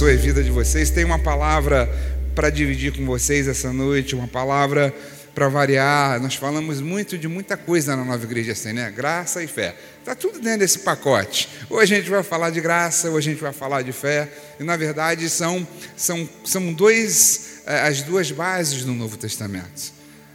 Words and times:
Abençoe 0.00 0.18
a 0.18 0.22
vida 0.22 0.42
de 0.42 0.50
vocês. 0.50 0.88
Tem 0.88 1.04
uma 1.04 1.18
palavra 1.18 1.86
para 2.34 2.48
dividir 2.48 2.90
com 2.90 3.04
vocês 3.04 3.46
essa 3.46 3.70
noite, 3.70 4.14
uma 4.14 4.26
palavra 4.26 4.94
para 5.34 5.46
variar. 5.50 6.18
Nós 6.22 6.36
falamos 6.36 6.80
muito 6.80 7.18
de 7.18 7.28
muita 7.28 7.54
coisa 7.54 7.94
na 7.94 8.02
nova 8.02 8.24
igreja 8.24 8.52
assim, 8.52 8.72
né? 8.72 8.90
Graça 8.90 9.42
e 9.42 9.46
fé. 9.46 9.76
Está 9.98 10.14
tudo 10.14 10.40
dentro 10.40 10.60
desse 10.60 10.78
pacote. 10.78 11.50
Ou 11.68 11.78
a 11.78 11.84
gente 11.84 12.08
vai 12.08 12.22
falar 12.22 12.48
de 12.48 12.62
graça, 12.62 13.10
ou 13.10 13.18
a 13.18 13.20
gente 13.20 13.42
vai 13.42 13.52
falar 13.52 13.82
de 13.82 13.92
fé. 13.92 14.26
E 14.58 14.64
na 14.64 14.74
verdade 14.74 15.28
são, 15.28 15.68
são, 15.94 16.26
são 16.46 16.72
dois, 16.72 17.60
eh, 17.66 17.82
as 17.86 18.00
duas 18.00 18.32
bases 18.32 18.86
do 18.86 18.94
Novo 18.94 19.18
Testamento. 19.18 19.92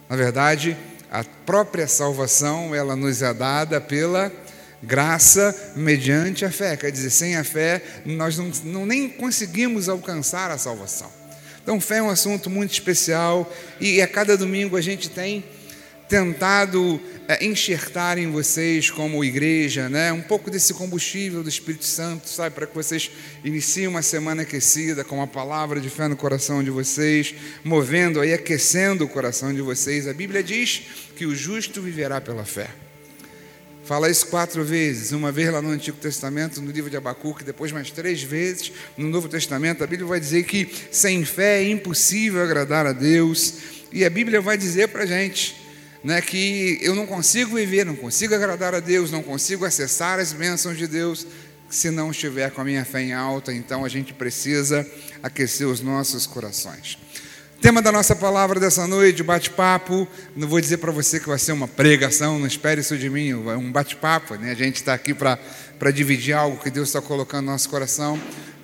Na 0.08 0.16
verdade, 0.16 0.78
a 1.10 1.24
própria 1.24 1.88
salvação 1.88 2.76
ela 2.76 2.96
nos 2.96 3.24
é 3.24 3.34
dada 3.34 3.82
pela 3.82 4.32
Graça 4.84 5.74
mediante 5.76 6.46
a 6.46 6.52
fé, 6.52 6.76
quer 6.78 6.92
dizer, 6.92 7.10
sem 7.10 7.36
a 7.36 7.44
fé 7.44 7.82
nós 8.06 8.38
não, 8.38 8.52
não, 8.64 8.86
nem 8.86 9.10
conseguimos 9.10 9.90
alcançar 9.90 10.52
a 10.52 10.58
salvação. 10.58 11.12
Então, 11.64 11.82
fé 11.82 11.98
é 11.98 12.04
um 12.04 12.10
assunto 12.10 12.50
muito 12.50 12.74
especial 12.74 13.52
e 13.80 14.02
a 14.02 14.08
cada 14.08 14.38
domingo 14.38 14.78
a 14.78 14.82
gente 14.82 15.10
tem 15.10 15.44
tentado 16.08 17.02
é, 17.28 17.44
enxertar 17.44 18.18
em 18.18 18.30
vocês, 18.30 18.92
como 18.92 19.24
igreja, 19.24 19.90
né, 19.90 20.14
um 20.14 20.22
pouco 20.22 20.52
desse 20.52 20.74
combustível 20.74 21.42
do 21.42 21.50
Espírito 21.50 21.86
Santo, 21.86 22.30
sabe, 22.30 22.54
para 22.54 22.68
que 22.68 22.76
vocês 22.76 23.10
iniciem 23.44 23.88
uma 23.88 24.02
semana 24.02 24.44
aquecida 24.44 25.04
com 25.04 25.22
a 25.22 25.28
palavra 25.28 25.80
de 25.80 25.90
fé 25.90 26.08
no 26.08 26.16
coração 26.16 26.64
de 26.64 26.70
vocês, 26.70 27.34
movendo 27.64 28.22
aí, 28.22 28.34
aquecendo 28.34 29.06
o 29.06 29.10
coração 29.10 29.54
de 29.54 29.62
vocês. 29.62 30.08
A 30.08 30.14
Bíblia 30.14 30.44
diz 30.44 30.84
que 31.16 31.26
o 31.26 31.36
justo 31.36 31.82
viverá 31.82 32.22
pela 32.22 32.46
fé. 32.46 32.85
Fala 33.86 34.10
isso 34.10 34.26
quatro 34.28 34.64
vezes, 34.64 35.12
uma 35.12 35.32
vez 35.32 35.54
lá 35.54 35.62
no 35.62 35.70
Antigo 35.70 35.98
Testamento, 35.98 36.60
no 36.60 36.72
livro 36.72 36.90
de 36.90 36.98
Abacuque, 36.98 37.44
depois 37.44 37.72
mais 37.72 37.92
três 37.92 38.24
vezes 38.24 38.72
no 38.98 39.08
Novo 39.08 39.30
Testamento. 39.30 39.84
A 39.84 39.88
Bíblia 39.88 40.08
vai 40.08 40.20
dizer 40.20 40.44
que 40.44 40.68
sem 40.92 41.24
fé 41.24 41.62
é 41.62 41.70
impossível 41.70 42.42
agradar 42.42 42.88
a 42.88 42.92
Deus. 42.92 43.54
E 43.92 44.04
a 44.04 44.10
Bíblia 44.10 44.42
vai 44.42 44.58
dizer 44.58 44.88
para 44.88 45.04
a 45.04 45.06
gente 45.06 45.56
né, 46.04 46.20
que 46.20 46.80
eu 46.82 46.96
não 46.96 47.06
consigo 47.06 47.58
viver, 47.58 47.86
não 47.86 47.96
consigo 47.96 48.34
agradar 48.34 48.74
a 48.74 48.80
Deus, 48.80 49.12
não 49.12 49.22
consigo 49.22 49.64
acessar 49.66 50.20
as 50.20 50.34
bênçãos 50.34 50.80
de 50.80 50.88
Deus 50.88 51.28
se 51.70 51.92
não 51.92 52.10
estiver 52.10 52.50
com 52.50 52.62
a 52.62 52.64
minha 52.64 52.84
fé 52.84 53.04
em 53.04 53.14
alta. 53.14 53.54
Então 53.54 53.86
a 53.86 53.90
gente 53.90 54.16
precisa 54.16 54.84
aquecer 55.22 55.68
os 55.68 55.80
nossos 55.80 56.26
corações. 56.26 56.98
Tema 57.62 57.82
da 57.82 57.92
nossa 57.92 58.16
palavra 58.16 58.60
dessa 58.60 58.86
noite, 58.86 59.24
bate-papo. 59.24 60.08
Não 60.36 60.48
vou 60.48 60.62
dizer 60.62 60.78
para 60.78 60.92
você 60.92 61.20
que 61.20 61.28
vai 61.28 61.40
ser 61.40 61.52
uma 61.52 61.68
pregação, 61.68 62.38
não 62.38 62.46
espere 62.46 62.82
isso 62.82 62.98
de 62.98 63.10
mim, 63.10 63.30
é 63.32 63.58
um 63.58 63.72
bate-papo. 63.72 64.36
Né? 64.36 64.52
A 64.52 64.56
gente 64.56 64.76
está 64.76 64.94
aqui 64.94 65.14
para 65.14 65.92
dividir 65.92 66.34
algo 66.34 66.62
que 66.62 66.70
Deus 66.70 66.90
está 66.90 67.02
colocando 67.02 67.46
no 67.46 67.52
nosso 67.54 67.70
coração. 67.70 68.20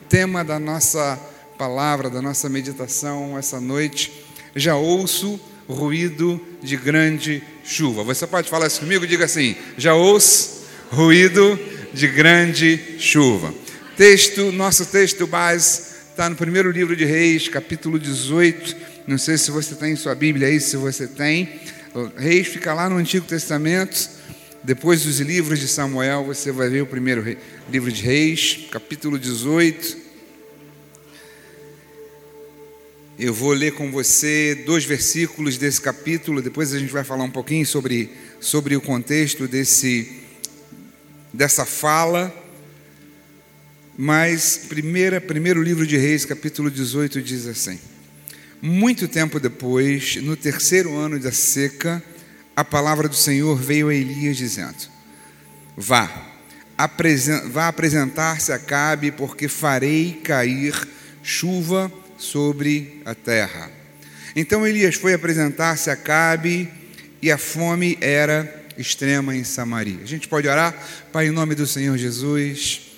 Tema 0.08 0.44
da 0.44 0.60
nossa 0.60 1.20
palavra, 1.58 2.10
da 2.10 2.22
nossa 2.22 2.48
meditação 2.50 3.38
essa 3.38 3.60
noite. 3.60 4.26
Já 4.56 4.76
ouço 4.76 5.40
ruído 5.68 6.40
de 6.62 6.76
grande 6.76 7.42
chuva. 7.64 8.04
Você 8.04 8.28
pode 8.28 8.50
falar 8.50 8.68
isso 8.68 8.82
comigo? 8.82 9.08
Diga 9.08 9.26
assim: 9.26 9.56
já 9.78 9.96
ouço 9.96 10.64
ruído 10.92 11.58
de 11.94 12.08
grande 12.08 12.80
chuva. 13.00 13.54
Texto, 13.96 14.52
nosso 14.52 14.86
texto 14.86 15.26
base 15.26 15.92
está 16.10 16.30
no 16.30 16.36
primeiro 16.36 16.70
livro 16.70 16.96
de 16.96 17.06
Reis, 17.06 17.48
capítulo 17.48 17.98
18. 17.98 18.91
Não 19.12 19.18
sei 19.18 19.38
se 19.38 19.52
você 19.52 19.76
tem 19.76 19.94
sua 19.98 20.16
Bíblia 20.16 20.48
aí, 20.48 20.58
se 20.62 20.78
você 20.78 21.06
tem. 21.06 21.60
Reis 22.16 22.48
fica 22.48 22.74
lá 22.74 22.90
no 22.90 22.96
Antigo 22.96 23.26
Testamento. 23.26 24.10
Depois 24.64 25.04
dos 25.04 25.20
livros 25.20 25.60
de 25.60 25.68
Samuel, 25.68 26.24
você 26.24 26.50
vai 26.50 26.70
ver 26.70 26.82
o 26.82 26.86
primeiro 26.86 27.38
livro 27.70 27.92
de 27.92 28.02
Reis, 28.04 28.70
capítulo 28.72 29.20
18. 29.20 29.98
Eu 33.20 33.34
vou 33.34 33.52
ler 33.52 33.74
com 33.74 33.92
você 33.92 34.56
dois 34.66 34.86
versículos 34.86 35.58
desse 35.58 35.82
capítulo, 35.82 36.42
depois 36.42 36.74
a 36.74 36.80
gente 36.80 36.94
vai 36.94 37.04
falar 37.04 37.26
um 37.26 37.30
pouquinho 37.30 37.66
sobre, 37.66 38.12
sobre 38.40 38.78
o 38.78 38.82
contexto 38.82 39.46
desse, 39.46 40.22
dessa 41.34 41.66
fala. 41.66 42.34
Mas, 43.98 44.68
primeira, 44.70 45.20
primeiro 45.20 45.62
livro 45.62 45.86
de 45.86 45.98
Reis, 45.98 46.24
capítulo 46.24 46.72
18, 46.72 47.22
diz 47.22 47.46
assim: 47.46 47.78
Muito 48.62 49.08
tempo 49.08 49.40
depois, 49.40 50.18
no 50.18 50.36
terceiro 50.36 50.96
ano 50.96 51.20
da 51.20 51.32
seca, 51.32 52.04
a 52.56 52.64
palavra 52.64 53.10
do 53.10 53.16
Senhor 53.16 53.56
veio 53.56 53.90
a 53.90 53.96
Elias 53.96 54.38
dizendo: 54.38 54.88
Vá, 55.76 56.28
vá 57.50 57.68
apresentar-se 57.68 58.52
a 58.52 58.60
Cabe, 58.60 59.12
porque 59.12 59.48
farei 59.48 60.22
cair 60.24 60.76
chuva 61.24 61.92
sobre 62.20 63.02
a 63.04 63.16
terra. 63.16 63.72
Então 64.36 64.66
Elias 64.66 64.94
foi 64.94 65.16
apresentar-se 65.16 65.90
a 65.90 65.96
Cabe, 65.96 66.70
e 67.20 67.32
a 67.32 67.40
fome 67.40 67.98
era 68.00 68.64
extrema 68.78 69.36
em 69.36 69.44
Samaria. 69.44 70.02
A 70.04 70.08
gente 70.08 70.28
pode 70.28 70.48
orar? 70.48 70.76
Pai, 71.12 71.26
em 71.28 71.32
nome 71.32 71.56
do 71.56 71.66
Senhor 71.66 71.98
Jesus. 71.98 72.92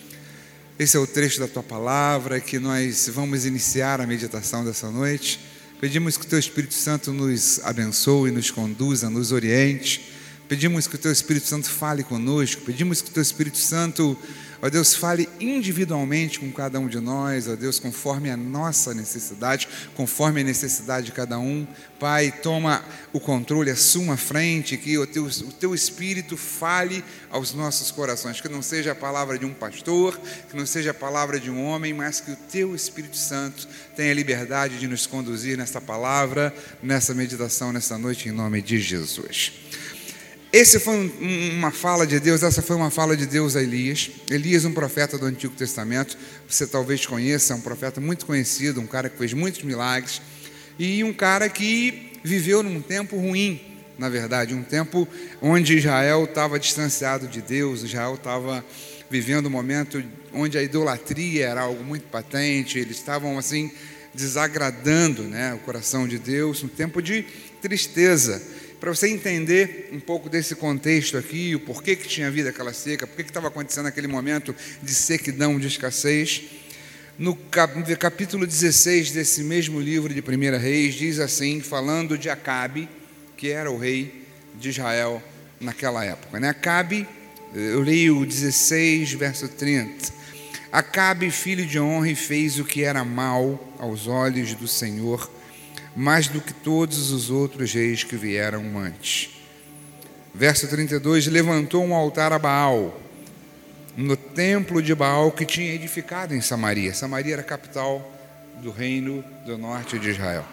Esse 0.78 0.98
é 0.98 1.00
o 1.00 1.08
trecho 1.08 1.40
da 1.40 1.48
tua 1.48 1.64
palavra 1.64 2.42
que 2.42 2.60
nós 2.60 3.10
vamos 3.14 3.46
iniciar 3.46 4.02
a 4.02 4.08
meditação 4.08 4.66
dessa 4.66 4.90
noite. 4.92 5.53
Pedimos 5.84 6.16
que 6.16 6.26
o 6.26 6.30
teu 6.30 6.40
Espírito 6.40 6.74
Santo 6.74 7.12
nos 7.12 7.60
abençoe, 7.62 8.32
nos 8.32 8.50
conduza, 8.50 9.10
nos 9.10 9.34
oriente. 9.34 10.14
Pedimos 10.48 10.88
que 10.88 10.96
o 10.96 10.98
teu 10.98 11.12
Espírito 11.12 11.46
Santo 11.46 11.70
fale 11.70 12.06
conosco. 12.06 12.62
Pedimos 12.62 13.02
que 13.02 13.10
o 13.10 13.12
teu 13.12 13.22
Espírito 13.22 13.58
Santo 13.58 14.18
Ó 14.66 14.70
Deus, 14.70 14.96
fale 14.96 15.28
individualmente 15.42 16.40
com 16.40 16.50
cada 16.50 16.80
um 16.80 16.88
de 16.88 16.98
nós, 16.98 17.50
ó 17.50 17.56
Deus, 17.58 17.80
conforme 17.80 18.30
a 18.30 18.38
nossa 18.38 18.94
necessidade, 18.94 19.68
conforme 19.94 20.40
a 20.40 20.44
necessidade 20.46 21.08
de 21.08 21.12
cada 21.12 21.38
um. 21.38 21.68
Pai, 22.00 22.32
toma 22.32 22.82
o 23.12 23.20
controle, 23.20 23.70
assuma 23.70 24.14
a 24.14 24.18
frente, 24.18 24.78
que 24.78 24.98
o 24.98 25.06
teu, 25.06 25.26
o 25.26 25.52
teu 25.52 25.76
Espírito 25.76 26.38
fale 26.38 27.04
aos 27.30 27.54
nossos 27.54 27.92
corações, 27.92 28.40
que 28.40 28.48
não 28.48 28.62
seja 28.62 28.94
a 28.94 28.96
palavra 28.96 29.38
de 29.38 29.46
um 29.46 29.54
pastor, 29.54 30.18
que 30.50 30.56
não 30.56 30.66
seja 30.66 30.92
a 30.92 30.94
palavra 30.94 31.42
de 31.42 31.52
um 31.52 31.62
homem, 31.62 31.94
mas 31.94 32.22
que 32.22 32.32
o 32.32 32.38
teu 32.50 32.74
Espírito 32.74 33.18
Santo 33.18 33.68
tenha 33.98 34.14
liberdade 34.14 34.80
de 34.80 34.88
nos 34.88 35.06
conduzir 35.06 35.58
nessa 35.58 35.82
palavra, 35.82 36.56
nessa 36.82 37.14
meditação, 37.14 37.74
nessa 37.74 37.98
noite, 37.98 38.30
em 38.30 38.32
nome 38.32 38.62
de 38.62 38.80
Jesus. 38.80 39.52
Esse 40.54 40.80
foi 40.80 40.94
um, 40.94 41.58
uma 41.58 41.72
fala 41.72 42.06
de 42.06 42.20
Deus, 42.20 42.44
essa 42.44 42.62
foi 42.62 42.76
uma 42.76 42.92
fala 42.92 43.18
de 43.18 43.26
Deus 43.26 43.56
a 43.56 43.64
Elias. 43.64 44.12
Elias, 44.30 44.66
um 44.66 44.72
profeta 44.72 45.18
do 45.18 45.26
Antigo 45.26 45.56
Testamento, 45.56 46.16
você 46.48 46.68
talvez 46.68 47.04
conheça, 47.08 47.54
é 47.54 47.56
um 47.56 47.60
profeta 47.60 48.00
muito 48.00 48.24
conhecido, 48.28 48.80
um 48.80 48.86
cara 48.86 49.10
que 49.10 49.18
fez 49.18 49.34
muitos 49.34 49.64
milagres, 49.64 50.22
e 50.78 51.04
um 51.04 51.12
cara 51.12 51.50
que 51.50 52.20
viveu 52.24 52.62
num 52.62 52.80
tempo 52.82 53.18
ruim, 53.18 53.60
na 53.98 54.10
verdade, 54.10 54.54
um 54.54 54.62
tempo 54.62 55.08
onde 55.42 55.76
Israel 55.76 56.26
estava 56.26 56.60
distanciado 56.60 57.28
de 57.28 57.42
Deus, 57.42 57.82
Israel 57.82 58.14
estava 58.14 58.64
vivendo 59.10 59.48
um 59.48 59.50
momento 59.50 60.04
onde 60.32 60.56
a 60.56 60.62
idolatria 60.62 61.48
era 61.48 61.62
algo 61.62 61.84
muito 61.84 62.04
patente, 62.10 62.78
eles 62.78 62.98
estavam 62.98 63.40
assim 63.40 63.72
desagradando 64.14 65.24
né, 65.24 65.56
o 65.56 65.58
coração 65.66 66.08
de 66.08 66.20
Deus, 66.20 66.64
um 66.64 66.68
tempo 66.68 67.02
de 67.02 67.26
tristeza. 67.60 68.40
Para 68.84 68.94
você 68.94 69.08
entender 69.08 69.92
um 69.94 70.00
pouco 70.02 70.28
desse 70.28 70.56
contexto 70.56 71.18
aqui, 71.18 71.56
o 71.56 71.60
porquê 71.62 71.96
que 71.96 72.06
tinha 72.06 72.28
havido 72.28 72.50
aquela 72.50 72.74
seca, 72.74 73.08
por 73.08 73.16
que 73.16 73.22
estava 73.22 73.48
acontecendo 73.48 73.86
aquele 73.86 74.10
momento 74.10 74.54
de 74.82 74.94
sequidão, 74.94 75.58
de 75.58 75.68
escassez, 75.68 76.44
no 77.18 77.34
capítulo 77.98 78.46
16 78.46 79.12
desse 79.12 79.42
mesmo 79.42 79.80
livro 79.80 80.14
de 80.14 80.20
1 80.20 80.60
Reis, 80.60 80.96
diz 80.96 81.18
assim, 81.20 81.62
falando 81.62 82.18
de 82.18 82.30
Acabe, 82.30 82.90
que 83.38 83.52
era 83.52 83.72
o 83.72 83.78
rei 83.78 84.26
de 84.56 84.68
Israel 84.68 85.24
naquela 85.62 86.04
época. 86.04 86.38
Né? 86.42 86.50
Acabe, 86.50 87.08
eu 87.56 87.80
leio 87.80 88.18
o 88.18 88.26
16, 88.26 89.14
verso 89.14 89.48
30. 89.48 90.12
Acabe, 90.74 91.32
filho 91.32 91.66
de 91.66 91.80
honra, 91.80 92.14
fez 92.18 92.60
o 92.60 92.66
que 92.66 92.84
era 92.84 93.06
mal 93.06 93.74
aos 93.80 94.08
olhos 94.08 94.54
do 94.56 94.68
Senhor, 94.68 95.32
mais 95.96 96.28
do 96.28 96.42
que 96.42 96.54
todos 96.54 97.12
os 97.12 97.30
outros 97.30 97.74
reis 97.74 98.04
que 98.04 98.16
vieram 98.16 98.78
antes. 98.78 99.30
Verso 100.34 100.68
32: 100.68 101.28
Levantou 101.28 101.84
um 101.84 101.94
altar 101.94 102.34
a 102.34 102.40
Baal, 102.40 103.00
no 103.96 104.18
templo 104.18 104.82
de 104.82 104.94
Baal 104.96 105.32
que 105.32 105.46
tinha 105.46 105.74
edificado 105.74 106.34
em 106.34 106.42
Samaria. 106.42 106.94
Samaria 106.94 107.34
era 107.34 107.42
a 107.42 107.46
capital 107.46 108.12
do 108.62 108.72
reino 108.72 109.24
do 109.46 109.58
norte 109.58 110.00
de 110.00 110.10
Israel. 110.10 110.46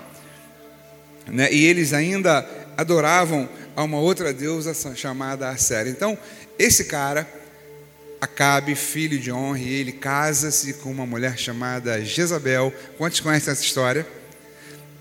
Né? 1.27 1.53
E 1.53 1.65
eles 1.65 1.93
ainda 1.93 2.47
adoravam 2.77 3.49
a 3.77 3.83
uma 3.83 3.99
outra 3.99 4.33
deusa 4.33 4.75
chamada 4.95 5.49
Assera. 5.49 5.89
Então, 5.89 6.19
esse 6.59 6.85
cara, 6.85 7.27
Acabe, 8.21 8.75
filho 8.75 9.19
de 9.19 9.33
honra, 9.33 9.61
ele 9.61 9.93
casa-se 9.93 10.75
com 10.75 10.91
uma 10.91 11.07
mulher 11.07 11.39
chamada 11.39 12.05
Jezabel. 12.05 12.71
Quantos 12.99 13.19
conhecem 13.21 13.51
essa 13.51 13.65
história? 13.65 14.07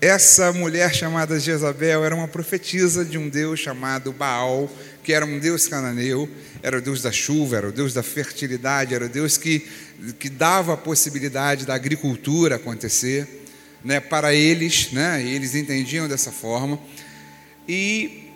Essa 0.00 0.50
mulher 0.50 0.94
chamada 0.94 1.38
Jezabel 1.38 2.04
era 2.04 2.14
uma 2.14 2.26
profetisa 2.26 3.04
de 3.04 3.18
um 3.18 3.28
deus 3.28 3.60
chamado 3.60 4.12
Baal, 4.12 4.70
que 5.04 5.12
era 5.12 5.26
um 5.26 5.38
deus 5.38 5.68
cananeu, 5.68 6.26
era 6.62 6.78
o 6.78 6.80
deus 6.80 7.02
da 7.02 7.12
chuva, 7.12 7.58
era 7.58 7.68
o 7.68 7.72
deus 7.72 7.92
da 7.92 8.02
fertilidade, 8.02 8.94
era 8.94 9.04
o 9.04 9.08
deus 9.08 9.36
que, 9.36 9.68
que 10.18 10.30
dava 10.30 10.72
a 10.72 10.76
possibilidade 10.76 11.66
da 11.66 11.74
agricultura 11.74 12.56
acontecer 12.56 13.44
né, 13.84 14.00
para 14.00 14.32
eles, 14.32 14.90
né, 14.90 15.22
eles 15.22 15.54
entendiam 15.54 16.08
dessa 16.08 16.32
forma. 16.32 16.78
E 17.68 18.30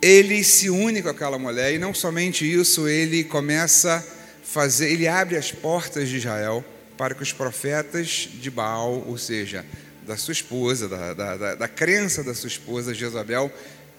ele 0.00 0.42
se 0.42 0.70
une 0.70 1.02
com 1.02 1.10
aquela 1.10 1.38
mulher, 1.38 1.74
e 1.74 1.78
não 1.78 1.92
somente 1.92 2.50
isso, 2.50 2.88
ele 2.88 3.22
começa 3.22 3.96
a 3.96 4.02
fazer, 4.42 4.90
ele 4.90 5.06
abre 5.06 5.36
as 5.36 5.52
portas 5.52 6.08
de 6.08 6.16
Israel 6.16 6.64
para 6.96 7.14
que 7.14 7.22
os 7.22 7.32
profetas 7.32 8.28
de 8.40 8.50
Baal, 8.50 9.04
ou 9.06 9.18
seja, 9.18 9.62
da 10.06 10.16
sua 10.16 10.32
esposa, 10.32 10.88
da, 10.88 11.14
da, 11.14 11.36
da, 11.36 11.54
da 11.54 11.68
crença 11.68 12.22
da 12.22 12.34
sua 12.34 12.48
esposa 12.48 12.94
Jezabel, 12.94 13.52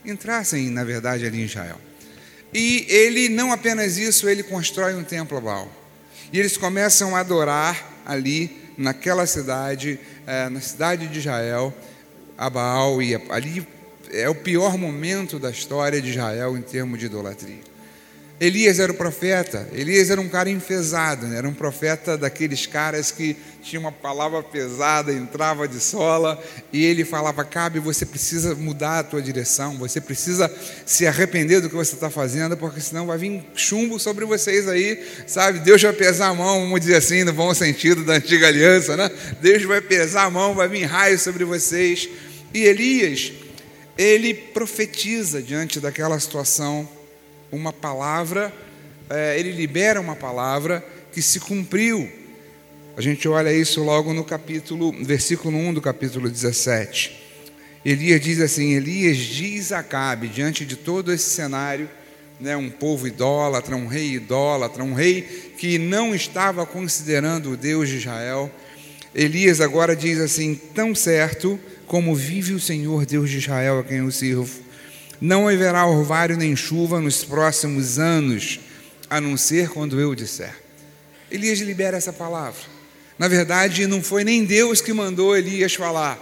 entrassem, 0.05 0.69
na 0.69 0.83
verdade, 0.83 1.25
ali 1.25 1.41
em 1.41 1.45
Israel. 1.45 1.79
E 2.53 2.85
ele, 2.87 3.27
não 3.29 3.51
apenas 3.51 3.97
isso, 3.97 4.29
ele 4.29 4.41
constrói 4.41 4.95
um 4.95 5.03
templo 5.03 5.37
a 5.37 5.41
Baal. 5.41 5.71
E 6.31 6.39
eles 6.39 6.57
começam 6.57 7.15
a 7.15 7.19
adorar 7.19 8.01
ali, 8.05 8.55
naquela 8.77 9.25
cidade, 9.25 9.99
é, 10.25 10.47
na 10.49 10.61
cidade 10.61 11.07
de 11.07 11.19
Israel, 11.19 11.73
a 12.37 12.49
Baal, 12.49 13.01
e 13.01 13.15
ali 13.29 13.67
é 14.11 14.29
o 14.29 14.35
pior 14.35 14.77
momento 14.77 15.39
da 15.39 15.49
história 15.49 16.01
de 16.01 16.11
Israel 16.11 16.57
em 16.57 16.61
termos 16.61 16.99
de 16.99 17.07
idolatria. 17.07 17.59
Elias 18.39 18.79
era 18.79 18.91
o 18.91 18.95
profeta, 18.95 19.67
Elias 19.73 20.11
era 20.11 20.21
um 20.21 20.29
cara 20.29 20.47
enfesado, 20.47 21.25
né? 21.25 21.39
era 21.39 21.49
um 21.49 21.53
profeta 21.55 22.15
daqueles 22.15 22.67
caras 22.67 23.09
que 23.09 23.35
tinha 23.63 23.79
uma 23.79 23.91
palavra 23.91 24.43
pesada, 24.43 25.11
entrava 25.11 25.67
de 25.67 25.79
sola, 25.79 26.41
e 26.71 26.85
ele 26.85 27.03
falava: 27.03 27.43
Cabe, 27.43 27.79
você 27.79 28.05
precisa 28.05 28.53
mudar 28.53 28.99
a 28.99 29.03
tua 29.03 29.23
direção, 29.23 29.75
você 29.79 29.99
precisa 29.99 30.53
se 30.85 31.07
arrepender 31.07 31.61
do 31.61 31.69
que 31.69 31.75
você 31.75 31.95
está 31.95 32.11
fazendo, 32.11 32.55
porque 32.55 32.79
senão 32.79 33.07
vai 33.07 33.17
vir 33.17 33.43
chumbo 33.55 33.99
sobre 33.99 34.23
vocês 34.23 34.67
aí, 34.67 35.03
sabe? 35.25 35.57
Deus 35.59 35.81
vai 35.81 35.93
pesar 35.93 36.27
a 36.27 36.33
mão, 36.35 36.61
vamos 36.61 36.81
dizer 36.81 36.97
assim, 36.97 37.23
no 37.23 37.33
bom 37.33 37.51
sentido 37.55 38.05
da 38.05 38.13
antiga 38.13 38.47
aliança, 38.47 38.95
né? 38.95 39.09
Deus 39.41 39.63
vai 39.63 39.81
pesar 39.81 40.25
a 40.25 40.29
mão, 40.29 40.53
vai 40.53 40.67
vir 40.67 40.83
raio 40.83 41.17
sobre 41.17 41.43
vocês. 41.43 42.07
E 42.53 42.65
Elias, 42.65 43.33
ele 43.97 44.35
profetiza 44.35 45.41
diante 45.41 45.79
daquela 45.79 46.19
situação 46.19 46.87
uma 47.51 47.71
palavra, 47.71 48.53
é, 49.09 49.39
ele 49.39 49.51
libera 49.51 49.99
uma 49.99 50.15
palavra 50.15 50.85
que 51.11 51.21
se 51.21 51.39
cumpriu. 51.39 52.09
A 52.95 53.01
gente 53.01 53.27
olha 53.27 53.53
isso 53.53 53.83
logo 53.83 54.13
no 54.13 54.23
capítulo, 54.23 54.91
versículo 55.03 55.57
1 55.57 55.75
do 55.75 55.81
capítulo 55.81 56.29
17. 56.29 57.25
Elias 57.85 58.19
diz 58.21 58.41
assim: 58.41 58.73
Elias 58.73 59.17
diz 59.17 59.71
a 59.71 59.79
Acabe, 59.79 60.27
diante 60.27 60.65
de 60.65 60.75
todo 60.75 61.13
esse 61.13 61.29
cenário, 61.29 61.89
né, 62.39 62.57
um 62.57 62.69
povo 62.69 63.07
idólatra, 63.07 63.75
um 63.75 63.87
rei 63.87 64.13
idólatra, 64.13 64.83
um 64.83 64.93
rei 64.93 65.21
que 65.57 65.77
não 65.77 66.13
estava 66.13 66.65
considerando 66.65 67.51
o 67.51 67.57
Deus 67.57 67.89
de 67.89 67.97
Israel. 67.97 68.51
Elias 69.13 69.61
agora 69.61 69.95
diz 69.95 70.19
assim: 70.19 70.55
Tão 70.55 70.93
certo 70.93 71.59
como 71.85 72.13
vive 72.13 72.53
o 72.53 72.59
Senhor 72.59 73.05
Deus 73.05 73.29
de 73.29 73.37
Israel, 73.37 73.79
a 73.79 73.83
quem 73.83 73.97
eu 73.97 74.11
sirvo, 74.11 74.59
não 75.19 75.47
haverá 75.47 75.85
orvalho 75.85 76.37
nem 76.37 76.55
chuva 76.55 76.99
nos 76.99 77.23
próximos 77.23 77.97
anos, 77.97 78.59
a 79.09 79.19
não 79.19 79.37
ser 79.37 79.69
quando 79.69 79.99
eu 79.99 80.13
disser. 80.13 80.55
Elias 81.31 81.59
libera 81.59 81.97
essa 81.97 82.13
palavra. 82.13 82.61
Na 83.17 83.27
verdade, 83.27 83.87
não 83.87 84.01
foi 84.01 84.23
nem 84.23 84.45
Deus 84.45 84.79
que 84.79 84.93
mandou 84.93 85.35
Elias 85.35 85.73
falar. 85.73 86.19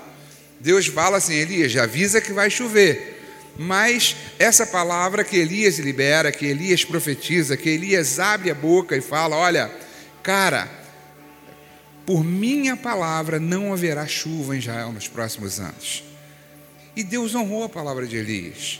Deus 0.59 0.87
fala 0.87 1.17
assim: 1.17 1.35
Elias, 1.35 1.75
avisa 1.75 2.21
que 2.21 2.31
vai 2.31 2.49
chover. 2.49 3.13
Mas 3.57 4.15
essa 4.37 4.65
palavra 4.65 5.23
que 5.23 5.37
Elias 5.37 5.77
libera, 5.79 6.31
que 6.31 6.45
Elias 6.45 6.83
profetiza, 6.83 7.55
que 7.55 7.69
Elias 7.69 8.19
abre 8.19 8.49
a 8.49 8.55
boca 8.55 8.95
e 8.95 9.01
fala: 9.01 9.35
Olha, 9.35 9.71
cara, 10.23 10.69
por 12.05 12.23
minha 12.23 12.77
palavra 12.77 13.39
não 13.39 13.73
haverá 13.73 14.07
chuva 14.07 14.55
em 14.55 14.59
Israel 14.59 14.91
nos 14.91 15.07
próximos 15.07 15.59
anos. 15.59 16.03
E 16.95 17.03
Deus 17.03 17.35
honrou 17.35 17.63
a 17.63 17.69
palavra 17.69 18.07
de 18.07 18.15
Elias. 18.15 18.79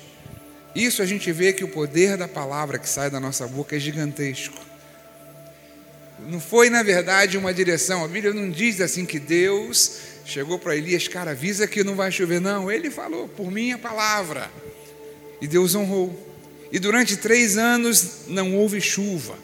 Isso 0.76 1.02
a 1.02 1.06
gente 1.06 1.32
vê 1.32 1.54
que 1.54 1.64
o 1.64 1.70
poder 1.70 2.18
da 2.18 2.28
palavra 2.28 2.78
que 2.78 2.90
sai 2.90 3.10
da 3.10 3.20
nossa 3.20 3.48
boca 3.48 3.78
é 3.78 3.80
gigantesco. 3.80 4.60
Não 6.28 6.40
foi, 6.40 6.70
na 6.70 6.84
verdade, 6.84 7.38
uma 7.38 7.54
direção. 7.54 8.04
A 8.04 8.08
Bíblia 8.08 8.34
não 8.34 8.50
diz 8.50 8.82
assim 8.82 9.06
que 9.06 9.20
Deus 9.20 10.00
chegou 10.26 10.60
para 10.60 10.76
Elias, 10.76 11.08
cara, 11.08 11.32
avisa 11.32 11.68
que 11.68 11.84
não 11.84 11.96
vai 11.96 12.12
chover. 12.12 12.42
Não, 12.42 12.70
ele 12.70 12.90
falou, 12.90 13.28
por 13.30 13.50
minha 13.50 13.78
palavra. 13.78 14.52
E 15.42 15.48
Deus 15.48 15.76
honrou. 15.76 16.34
E 16.72 16.80
durante 16.80 17.16
três 17.16 17.58
anos 17.58 18.26
não 18.28 18.56
houve 18.56 18.82
chuva. 18.82 19.38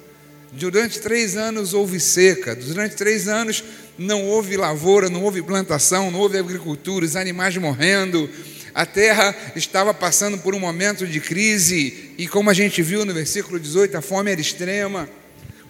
Durante 0.51 0.99
três 0.99 1.37
anos 1.37 1.73
houve 1.73 1.99
seca. 1.99 2.55
Durante 2.55 2.95
três 2.95 3.27
anos 3.27 3.63
não 3.97 4.25
houve 4.25 4.57
lavoura, 4.57 5.09
não 5.09 5.23
houve 5.23 5.41
plantação, 5.41 6.11
não 6.11 6.19
houve 6.19 6.37
agricultura, 6.37 7.05
os 7.05 7.15
animais 7.15 7.55
morrendo, 7.55 8.29
a 8.73 8.85
terra 8.85 9.35
estava 9.55 9.93
passando 9.93 10.37
por 10.37 10.55
um 10.55 10.59
momento 10.59 11.05
de 11.05 11.19
crise, 11.19 12.11
e 12.17 12.27
como 12.27 12.49
a 12.49 12.53
gente 12.53 12.81
viu 12.81 13.05
no 13.05 13.13
versículo 13.13 13.59
18, 13.59 13.97
a 13.97 14.01
fome 14.01 14.31
era 14.31 14.39
extrema, 14.39 15.09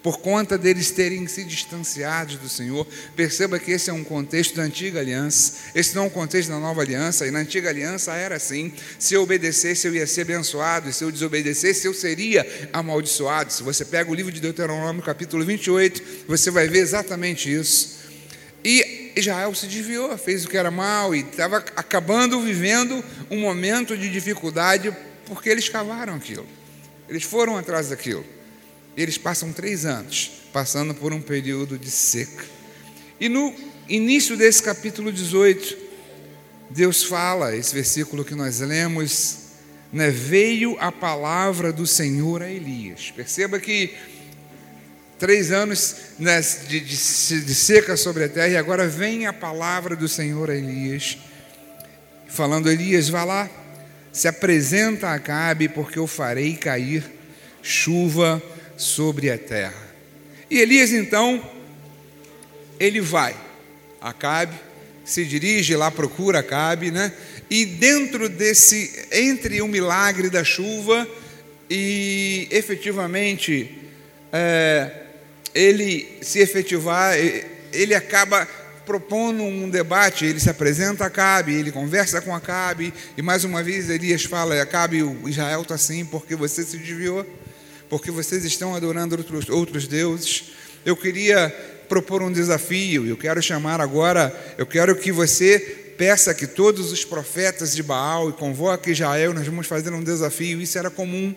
por 0.03 0.19
conta 0.19 0.57
deles 0.57 0.89
terem 0.89 1.27
se 1.27 1.43
distanciado 1.43 2.37
do 2.37 2.49
Senhor. 2.49 2.87
Perceba 3.15 3.59
que 3.59 3.71
esse 3.71 3.89
é 3.89 3.93
um 3.93 4.03
contexto 4.03 4.55
da 4.55 4.63
antiga 4.63 4.99
aliança, 4.99 5.53
esse 5.75 5.95
não 5.95 6.03
é 6.03 6.05
um 6.07 6.09
contexto 6.09 6.49
da 6.49 6.59
nova 6.59 6.81
aliança, 6.81 7.27
e 7.27 7.31
na 7.31 7.39
antiga 7.39 7.69
aliança 7.69 8.13
era 8.13 8.35
assim: 8.35 8.73
se 8.97 9.13
eu 9.13 9.23
obedecesse, 9.23 9.87
eu 9.87 9.93
ia 9.93 10.07
ser 10.07 10.21
abençoado, 10.21 10.89
e 10.89 10.93
se 10.93 11.03
eu 11.03 11.11
desobedecesse, 11.11 11.85
eu 11.85 11.93
seria 11.93 12.69
amaldiçoado. 12.73 13.53
Se 13.53 13.63
você 13.63 13.85
pega 13.85 14.09
o 14.09 14.15
livro 14.15 14.31
de 14.31 14.41
Deuteronômio, 14.41 15.03
capítulo 15.03 15.45
28, 15.45 16.25
você 16.27 16.49
vai 16.49 16.67
ver 16.67 16.79
exatamente 16.79 17.51
isso. 17.53 17.99
E 18.63 19.00
Israel 19.15 19.53
se 19.53 19.67
desviou, 19.67 20.17
fez 20.17 20.45
o 20.45 20.49
que 20.49 20.57
era 20.57 20.71
mal 20.71 21.13
e 21.13 21.21
estava 21.21 21.57
acabando 21.75 22.39
vivendo 22.41 23.03
um 23.29 23.39
momento 23.39 23.97
de 23.97 24.09
dificuldade 24.09 24.95
porque 25.25 25.49
eles 25.49 25.69
cavaram 25.69 26.15
aquilo. 26.15 26.47
Eles 27.07 27.23
foram 27.23 27.57
atrás 27.57 27.89
daquilo. 27.89 28.25
Eles 28.95 29.17
passam 29.17 29.51
três 29.53 29.85
anos 29.85 30.31
passando 30.51 30.93
por 30.93 31.13
um 31.13 31.21
período 31.21 31.77
de 31.77 31.89
seca. 31.89 32.43
E 33.19 33.29
no 33.29 33.53
início 33.87 34.35
desse 34.35 34.61
capítulo 34.61 35.11
18, 35.11 35.77
Deus 36.69 37.03
fala, 37.03 37.55
esse 37.55 37.73
versículo 37.73 38.23
que 38.23 38.35
nós 38.35 38.59
lemos, 38.59 39.37
né, 39.91 40.09
veio 40.09 40.77
a 40.79 40.91
palavra 40.91 41.71
do 41.71 41.85
Senhor 41.85 42.41
a 42.41 42.49
Elias. 42.49 43.11
Perceba 43.11 43.59
que 43.59 43.93
três 45.21 45.51
anos 45.51 45.97
né, 46.17 46.41
de, 46.67 46.79
de, 46.79 46.95
de, 47.41 47.55
seca 47.55 47.95
sobre 47.95 48.23
a 48.23 48.29
terra, 48.29 48.47
e 48.47 48.57
agora 48.57 48.87
vem 48.87 49.27
a 49.27 49.31
palavra 49.31 49.95
do 49.95 50.07
Senhor 50.07 50.49
a 50.49 50.55
Elias, 50.55 51.15
falando: 52.27 52.71
Elias, 52.71 53.07
vá 53.07 53.23
lá, 53.23 53.47
se 54.11 54.27
apresenta 54.27 55.09
a 55.09 55.13
Acabe, 55.13 55.69
porque 55.69 55.99
eu 55.99 56.07
farei 56.07 56.55
cair 56.55 57.03
chuva 57.61 58.41
sobre 58.75 59.29
a 59.29 59.37
terra. 59.37 59.91
E 60.49 60.57
Elias 60.57 60.91
então, 60.91 61.39
ele 62.79 62.99
vai, 62.99 63.35
Acabe, 64.01 64.55
se 65.05 65.23
dirige 65.23 65.75
lá, 65.75 65.91
procura 65.91 66.39
Acabe, 66.39 66.89
né? 66.89 67.13
E 67.47 67.63
dentro 67.63 68.27
desse, 68.27 69.05
entre 69.11 69.61
o 69.61 69.67
milagre 69.67 70.31
da 70.31 70.43
chuva 70.43 71.07
e 71.69 72.47
efetivamente 72.49 73.77
é, 74.33 75.01
ele 75.53 76.19
se 76.21 76.39
efetivar, 76.39 77.15
ele 77.71 77.93
acaba 77.93 78.47
propondo 78.85 79.43
um 79.43 79.69
debate, 79.69 80.25
ele 80.25 80.39
se 80.39 80.49
apresenta 80.49 81.03
a 81.03 81.07
Acabe, 81.07 81.53
ele 81.53 81.71
conversa 81.71 82.19
com 82.21 82.35
Acabe, 82.35 82.93
e 83.15 83.21
mais 83.21 83.43
uma 83.43 83.63
vez 83.63 83.89
Elias 83.89 84.23
fala, 84.25 84.59
Acabe, 84.61 85.03
o 85.03 85.29
Israel 85.29 85.61
está 85.61 85.75
assim 85.75 86.03
porque 86.05 86.35
você 86.35 86.63
se 86.63 86.77
desviou, 86.77 87.25
porque 87.89 88.11
vocês 88.11 88.43
estão 88.43 88.75
adorando 88.75 89.15
outros, 89.15 89.49
outros 89.49 89.87
deuses. 89.87 90.51
Eu 90.85 90.97
queria 90.97 91.49
propor 91.87 92.21
um 92.21 92.31
desafio, 92.31 93.05
eu 93.05 93.17
quero 93.17 93.41
chamar 93.41 93.81
agora, 93.81 94.33
eu 94.57 94.65
quero 94.65 94.95
que 94.95 95.11
você 95.11 95.59
peça 95.97 96.33
que 96.33 96.47
todos 96.47 96.91
os 96.91 97.05
profetas 97.05 97.75
de 97.75 97.83
Baal 97.83 98.29
e 98.29 98.33
convoque 98.33 98.91
Israel, 98.91 99.33
nós 99.33 99.45
vamos 99.45 99.67
fazer 99.67 99.93
um 99.93 100.03
desafio, 100.03 100.59
isso 100.59 100.77
era 100.77 100.89
comum. 100.89 101.35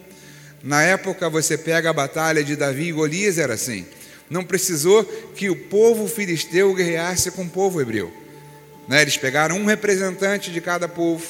Na 0.62 0.82
época 0.82 1.28
você 1.28 1.58
pega 1.58 1.90
a 1.90 1.92
batalha 1.92 2.42
de 2.42 2.56
Davi 2.56 2.88
e 2.88 2.92
Golias, 2.92 3.36
era 3.36 3.54
assim. 3.54 3.84
Não 4.28 4.44
precisou 4.44 5.04
que 5.04 5.50
o 5.50 5.56
povo 5.56 6.08
filisteu 6.08 6.74
guerreasse 6.74 7.30
com 7.30 7.42
o 7.42 7.50
povo 7.50 7.80
hebreu. 7.80 8.12
Né? 8.88 9.02
Eles 9.02 9.16
pegaram 9.16 9.56
um 9.56 9.64
representante 9.64 10.50
de 10.50 10.60
cada 10.60 10.88
povo, 10.88 11.24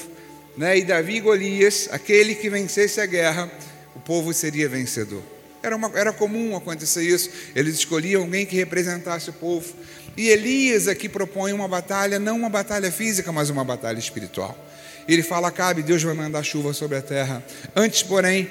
né? 0.57 0.79
e 0.79 0.85
Davi 0.85 1.17
e 1.17 1.21
Golias, 1.21 1.89
aquele 1.91 2.35
que 2.35 2.49
vencesse 2.49 3.01
a 3.01 3.07
guerra, 3.07 3.51
o 3.95 4.01
povo 4.01 4.33
seria 4.33 4.69
vencedor. 4.69 5.23
Era, 5.63 5.77
uma, 5.77 5.91
era 5.95 6.13
comum 6.13 6.55
acontecer 6.55 7.03
isso. 7.03 7.31
Eles 7.57 7.77
escolhiam 7.77 8.23
alguém 8.23 8.45
que 8.45 8.55
representasse 8.55 9.31
o 9.31 9.33
povo. 9.33 9.73
E 10.15 10.29
Elias 10.29 10.89
aqui 10.89 11.09
propõe 11.09 11.55
uma 11.55 11.67
batalha, 11.67 12.19
não 12.19 12.37
uma 12.37 12.51
batalha 12.51 12.93
física, 12.93 13.33
mas 13.33 13.49
uma 13.49 13.65
batalha 13.65 13.99
espiritual. 13.99 14.57
Ele 15.09 15.23
fala: 15.23 15.51
Cabe, 15.51 15.83
Deus 15.83 16.03
vai 16.03 16.13
mandar 16.13 16.43
chuva 16.43 16.75
sobre 16.75 16.99
a 16.99 17.03
terra. 17.03 17.43
Antes, 17.75 18.03
porém, 18.03 18.51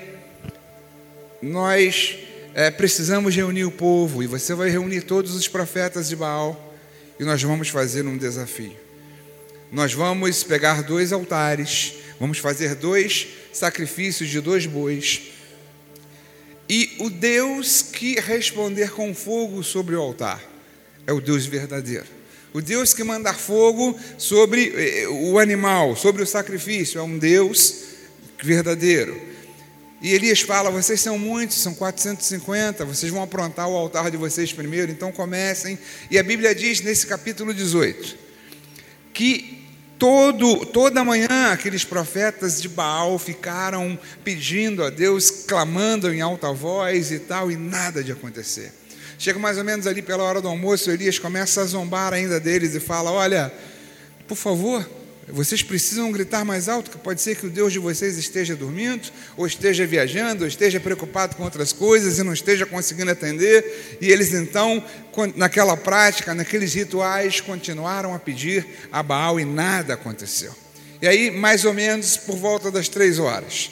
nós 1.39 2.17
é, 2.53 2.69
precisamos 2.69 3.35
reunir 3.35 3.65
o 3.65 3.71
povo, 3.71 4.21
e 4.21 4.27
você 4.27 4.53
vai 4.53 4.69
reunir 4.69 5.01
todos 5.01 5.33
os 5.35 5.47
profetas 5.47 6.09
de 6.09 6.15
Baal, 6.15 6.73
e 7.19 7.23
nós 7.23 7.41
vamos 7.41 7.69
fazer 7.69 8.05
um 8.05 8.17
desafio. 8.17 8.75
Nós 9.71 9.93
vamos 9.93 10.43
pegar 10.43 10.83
dois 10.83 11.11
altares, 11.11 11.95
vamos 12.19 12.37
fazer 12.37 12.75
dois 12.75 13.27
sacrifícios 13.51 14.29
de 14.29 14.39
dois 14.39 14.65
bois, 14.65 15.33
e 16.69 16.95
o 16.99 17.09
Deus 17.09 17.81
que 17.81 18.19
responder 18.19 18.91
com 18.91 19.13
fogo 19.13 19.63
sobre 19.63 19.95
o 19.95 20.01
altar 20.01 20.41
é 21.05 21.11
o 21.11 21.19
Deus 21.19 21.45
verdadeiro. 21.45 22.05
O 22.53 22.61
Deus 22.61 22.93
que 22.93 23.03
mandar 23.03 23.35
fogo 23.35 23.99
sobre 24.17 24.71
eh, 24.75 25.07
o 25.07 25.39
animal, 25.39 25.95
sobre 25.95 26.21
o 26.21 26.27
sacrifício, 26.27 26.99
é 26.99 27.03
um 27.03 27.17
Deus 27.17 27.83
verdadeiro. 28.41 29.19
E 30.03 30.13
Elias 30.13 30.41
fala: 30.41 30.69
vocês 30.69 30.99
são 30.99 31.17
muitos, 31.17 31.57
são 31.61 31.73
450, 31.73 32.83
vocês 32.83 33.09
vão 33.09 33.23
aprontar 33.23 33.69
o 33.69 33.77
altar 33.77 34.11
de 34.11 34.17
vocês 34.17 34.51
primeiro, 34.51 34.91
então 34.91 35.13
comecem. 35.13 35.79
E 36.11 36.19
a 36.19 36.23
Bíblia 36.23 36.53
diz 36.53 36.81
nesse 36.81 37.07
capítulo 37.07 37.53
18 37.53 38.21
que 39.13 39.63
todo, 39.97 40.65
toda 40.65 41.05
manhã 41.05 41.53
aqueles 41.53 41.85
profetas 41.85 42.61
de 42.61 42.67
Baal 42.67 43.17
ficaram 43.17 43.97
pedindo 44.25 44.83
a 44.83 44.89
Deus, 44.89 45.29
clamando 45.47 46.13
em 46.13 46.19
alta 46.19 46.51
voz 46.51 47.09
e 47.11 47.19
tal, 47.19 47.49
e 47.49 47.55
nada 47.55 48.03
de 48.03 48.11
acontecer. 48.11 48.73
Chega 49.17 49.39
mais 49.39 49.57
ou 49.57 49.63
menos 49.63 49.87
ali 49.87 50.01
pela 50.01 50.23
hora 50.23 50.41
do 50.41 50.49
almoço, 50.49 50.91
Elias 50.91 51.17
começa 51.17 51.61
a 51.61 51.65
zombar 51.65 52.11
ainda 52.11 52.41
deles 52.41 52.75
e 52.75 52.79
fala: 52.81 53.09
Olha, 53.09 53.53
por 54.27 54.35
favor, 54.35 54.85
vocês 55.27 55.63
precisam 55.63 56.11
gritar 56.11 56.43
mais 56.43 56.67
alto, 56.67 56.91
que 56.91 56.97
pode 56.97 57.21
ser 57.21 57.37
que 57.37 57.47
o 57.47 57.49
Deus 57.49 57.71
de 57.71 57.79
vocês 57.79 58.17
esteja 58.17 58.55
dormindo, 58.55 59.09
ou 59.37 59.47
esteja 59.47 59.85
viajando, 59.85 60.43
ou 60.43 60.47
esteja 60.47 60.79
preocupado 60.79 61.35
com 61.35 61.43
outras 61.43 61.71
coisas 61.71 62.19
e 62.19 62.23
não 62.23 62.33
esteja 62.33 62.65
conseguindo 62.65 63.11
atender. 63.11 63.97
E 64.01 64.11
eles 64.11 64.33
então, 64.33 64.83
naquela 65.35 65.77
prática, 65.77 66.33
naqueles 66.33 66.73
rituais, 66.73 67.39
continuaram 67.39 68.13
a 68.13 68.19
pedir 68.19 68.65
a 68.91 69.01
Baal 69.01 69.39
e 69.39 69.45
nada 69.45 69.93
aconteceu. 69.93 70.53
E 71.01 71.07
aí, 71.07 71.31
mais 71.31 71.63
ou 71.63 71.73
menos 71.73 72.17
por 72.17 72.35
volta 72.35 72.69
das 72.69 72.89
três 72.89 73.17
horas, 73.17 73.71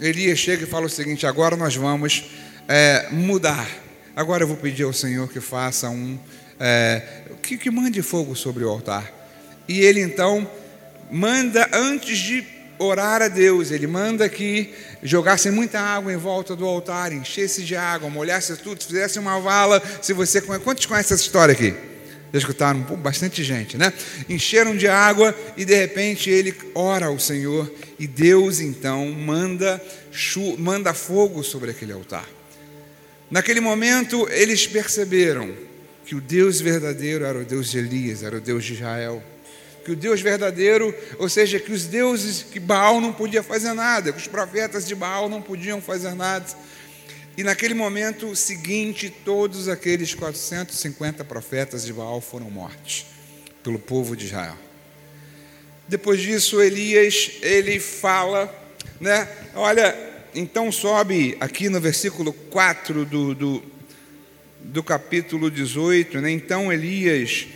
Elias 0.00 0.38
chega 0.38 0.62
e 0.62 0.66
fala 0.66 0.86
o 0.86 0.90
seguinte: 0.90 1.26
agora 1.26 1.56
nós 1.56 1.74
vamos 1.74 2.30
é, 2.68 3.08
mudar. 3.10 3.68
Agora 4.14 4.44
eu 4.44 4.48
vou 4.48 4.56
pedir 4.56 4.84
ao 4.84 4.92
Senhor 4.92 5.28
que 5.28 5.40
faça 5.40 5.88
um. 5.88 6.18
É, 6.60 7.02
que, 7.42 7.56
que 7.56 7.70
mande 7.70 8.02
fogo 8.02 8.36
sobre 8.36 8.62
o 8.62 8.68
altar. 8.68 9.12
E 9.66 9.80
ele 9.80 10.00
então 10.00 10.48
manda 11.12 11.68
antes 11.72 12.18
de 12.18 12.44
orar 12.78 13.22
a 13.22 13.28
Deus, 13.28 13.70
ele 13.70 13.86
manda 13.86 14.28
que 14.28 14.72
jogasse 15.02 15.50
muita 15.50 15.78
água 15.78 16.12
em 16.12 16.16
volta 16.16 16.56
do 16.56 16.66
altar, 16.66 17.12
enchesse 17.12 17.62
de 17.62 17.76
água, 17.76 18.08
molhasse 18.08 18.56
tudo, 18.56 18.82
fizesse 18.82 19.18
uma 19.18 19.38
vala. 19.38 19.80
Se 20.00 20.12
você 20.12 20.40
quantos 20.40 20.86
conhecem 20.86 21.14
essa 21.14 21.22
história 21.22 21.52
aqui? 21.52 21.74
Já 22.32 22.38
escutaram? 22.38 22.80
bastante 22.96 23.44
gente, 23.44 23.76
né? 23.76 23.92
Encheram 24.28 24.74
de 24.74 24.88
água 24.88 25.36
e 25.56 25.64
de 25.64 25.74
repente 25.74 26.30
ele 26.30 26.54
ora 26.74 27.06
ao 27.06 27.18
Senhor 27.18 27.70
e 27.98 28.06
Deus 28.06 28.58
então 28.58 29.06
manda, 29.12 29.80
manda 30.58 30.94
fogo 30.94 31.42
sobre 31.42 31.70
aquele 31.70 31.92
altar. 31.92 32.26
Naquele 33.30 33.60
momento 33.60 34.26
eles 34.30 34.66
perceberam 34.66 35.52
que 36.06 36.14
o 36.14 36.20
Deus 36.20 36.60
verdadeiro 36.60 37.24
era 37.24 37.38
o 37.38 37.44
Deus 37.44 37.70
de 37.70 37.78
Elias, 37.78 38.22
era 38.22 38.36
o 38.36 38.40
Deus 38.40 38.64
de 38.64 38.74
Israel 38.74 39.22
que 39.84 39.92
o 39.92 39.96
Deus 39.96 40.20
verdadeiro, 40.20 40.94
ou 41.18 41.28
seja, 41.28 41.58
que 41.58 41.72
os 41.72 41.86
deuses 41.86 42.42
que 42.42 42.60
Baal 42.60 43.00
não 43.00 43.12
podia 43.12 43.42
fazer 43.42 43.72
nada, 43.72 44.12
que 44.12 44.18
os 44.18 44.26
profetas 44.26 44.86
de 44.86 44.94
Baal 44.94 45.28
não 45.28 45.42
podiam 45.42 45.80
fazer 45.80 46.14
nada. 46.14 46.46
E 47.36 47.42
naquele 47.42 47.74
momento 47.74 48.36
seguinte, 48.36 49.10
todos 49.24 49.68
aqueles 49.68 50.14
450 50.14 51.24
profetas 51.24 51.84
de 51.84 51.92
Baal 51.92 52.20
foram 52.20 52.50
mortos 52.50 53.06
pelo 53.62 53.78
povo 53.78 54.16
de 54.16 54.26
Israel. 54.26 54.56
Depois 55.88 56.20
disso, 56.20 56.60
Elias, 56.60 57.32
ele 57.42 57.80
fala, 57.80 58.52
né? 59.00 59.28
Olha, 59.54 59.96
então 60.34 60.70
sobe 60.70 61.36
aqui 61.40 61.68
no 61.68 61.80
versículo 61.80 62.32
4 62.32 63.04
do, 63.04 63.34
do, 63.34 63.62
do 64.60 64.82
capítulo 64.82 65.50
18, 65.50 66.20
né? 66.20 66.30
Então 66.30 66.72
Elias 66.72 67.46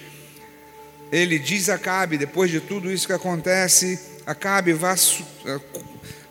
ele 1.11 1.39
diz 1.39 1.69
a 1.69 1.75
Acabe, 1.75 2.19
depois 2.19 2.51
de 2.51 2.61
tudo 2.61 2.91
isso 2.91 3.07
que 3.07 3.13
acontece, 3.13 3.99
Acabe, 4.27 4.73
vá, 4.73 4.95
eh, 4.95 5.61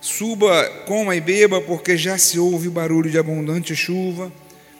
suba, 0.01 0.69
coma 0.85 1.15
e 1.15 1.21
beba, 1.21 1.61
porque 1.61 1.97
já 1.97 2.17
se 2.17 2.37
ouve 2.37 2.69
barulho 2.69 3.09
de 3.09 3.17
abundante 3.17 3.75
chuva. 3.75 4.31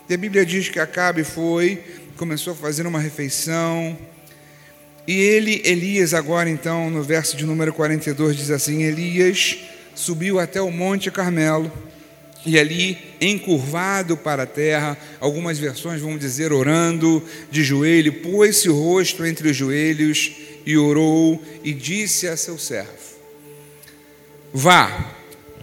E 0.09 0.13
a 0.13 0.17
Bíblia 0.17 0.45
diz 0.45 0.69
que 0.69 0.79
Acabe 0.79 1.23
foi, 1.23 1.81
começou 2.17 2.53
a 2.53 2.55
fazer 2.55 2.85
uma 2.85 2.99
refeição. 2.99 3.97
E 5.07 5.13
ele, 5.13 5.61
Elias, 5.63 6.13
agora 6.13 6.49
então, 6.49 6.89
no 6.89 7.01
verso 7.01 7.37
de 7.37 7.45
número 7.45 7.73
42, 7.73 8.35
diz 8.35 8.51
assim: 8.51 8.83
Elias 8.83 9.57
subiu 9.95 10.39
até 10.39 10.61
o 10.61 10.69
Monte 10.69 11.09
Carmelo 11.09 11.71
e 12.45 12.59
ali, 12.59 12.97
encurvado 13.19 14.15
para 14.15 14.43
a 14.43 14.47
terra, 14.47 14.97
algumas 15.19 15.57
versões 15.57 16.01
vão 16.01 16.17
dizer 16.17 16.53
orando 16.53 17.23
de 17.49 17.63
joelho, 17.63 18.13
pôs-se 18.21 18.69
o 18.69 18.75
rosto 18.75 19.25
entre 19.25 19.49
os 19.49 19.57
joelhos 19.57 20.31
e 20.65 20.77
orou 20.77 21.43
e 21.63 21.73
disse 21.73 22.27
a 22.27 22.37
seu 22.37 22.57
servo: 22.57 23.15
Vá, 24.53 25.15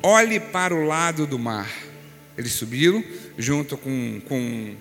olhe 0.02 0.40
para 0.40 0.74
o 0.74 0.84
lado 0.84 1.26
do 1.26 1.38
mar. 1.38 1.70
Eles 2.36 2.52
subiram 2.52 3.04
junto 3.38 3.76
com, 3.76 4.20
com, 4.28 4.74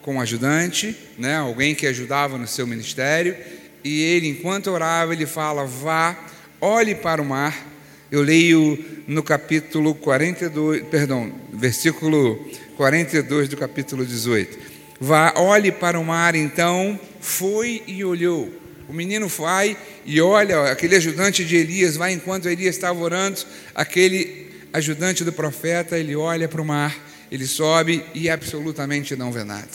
com 0.00 0.14
um 0.16 0.20
ajudante, 0.20 0.96
né, 1.16 1.36
alguém 1.36 1.74
que 1.74 1.86
ajudava 1.86 2.36
no 2.36 2.48
seu 2.48 2.66
ministério, 2.66 3.36
e 3.84 4.00
ele, 4.00 4.28
enquanto 4.28 4.70
orava, 4.70 5.12
ele 5.12 5.26
fala: 5.26 5.64
Vá, 5.64 6.18
olhe 6.60 6.94
para 6.96 7.22
o 7.22 7.24
mar 7.24 7.71
eu 8.12 8.20
leio 8.20 8.78
no 9.06 9.22
capítulo 9.22 9.94
42, 9.94 10.82
perdão, 10.82 11.32
versículo 11.50 12.46
42 12.76 13.48
do 13.48 13.56
capítulo 13.56 14.04
18. 14.04 14.58
Vá, 15.00 15.32
olhe 15.34 15.72
para 15.72 15.98
o 15.98 16.04
mar, 16.04 16.34
então 16.34 17.00
foi 17.22 17.82
e 17.86 18.04
olhou. 18.04 18.52
O 18.86 18.92
menino 18.92 19.28
vai 19.28 19.78
e 20.04 20.20
olha, 20.20 20.70
aquele 20.70 20.96
ajudante 20.96 21.42
de 21.42 21.56
Elias 21.56 21.96
vai 21.96 22.12
enquanto 22.12 22.50
Elias 22.50 22.76
estava 22.76 23.00
orando, 23.00 23.40
aquele 23.74 24.50
ajudante 24.74 25.24
do 25.24 25.32
profeta, 25.32 25.98
ele 25.98 26.14
olha 26.14 26.46
para 26.46 26.60
o 26.60 26.66
mar, 26.66 26.94
ele 27.30 27.46
sobe 27.46 28.04
e 28.14 28.28
absolutamente 28.28 29.16
não 29.16 29.32
vê 29.32 29.42
nada. 29.42 29.68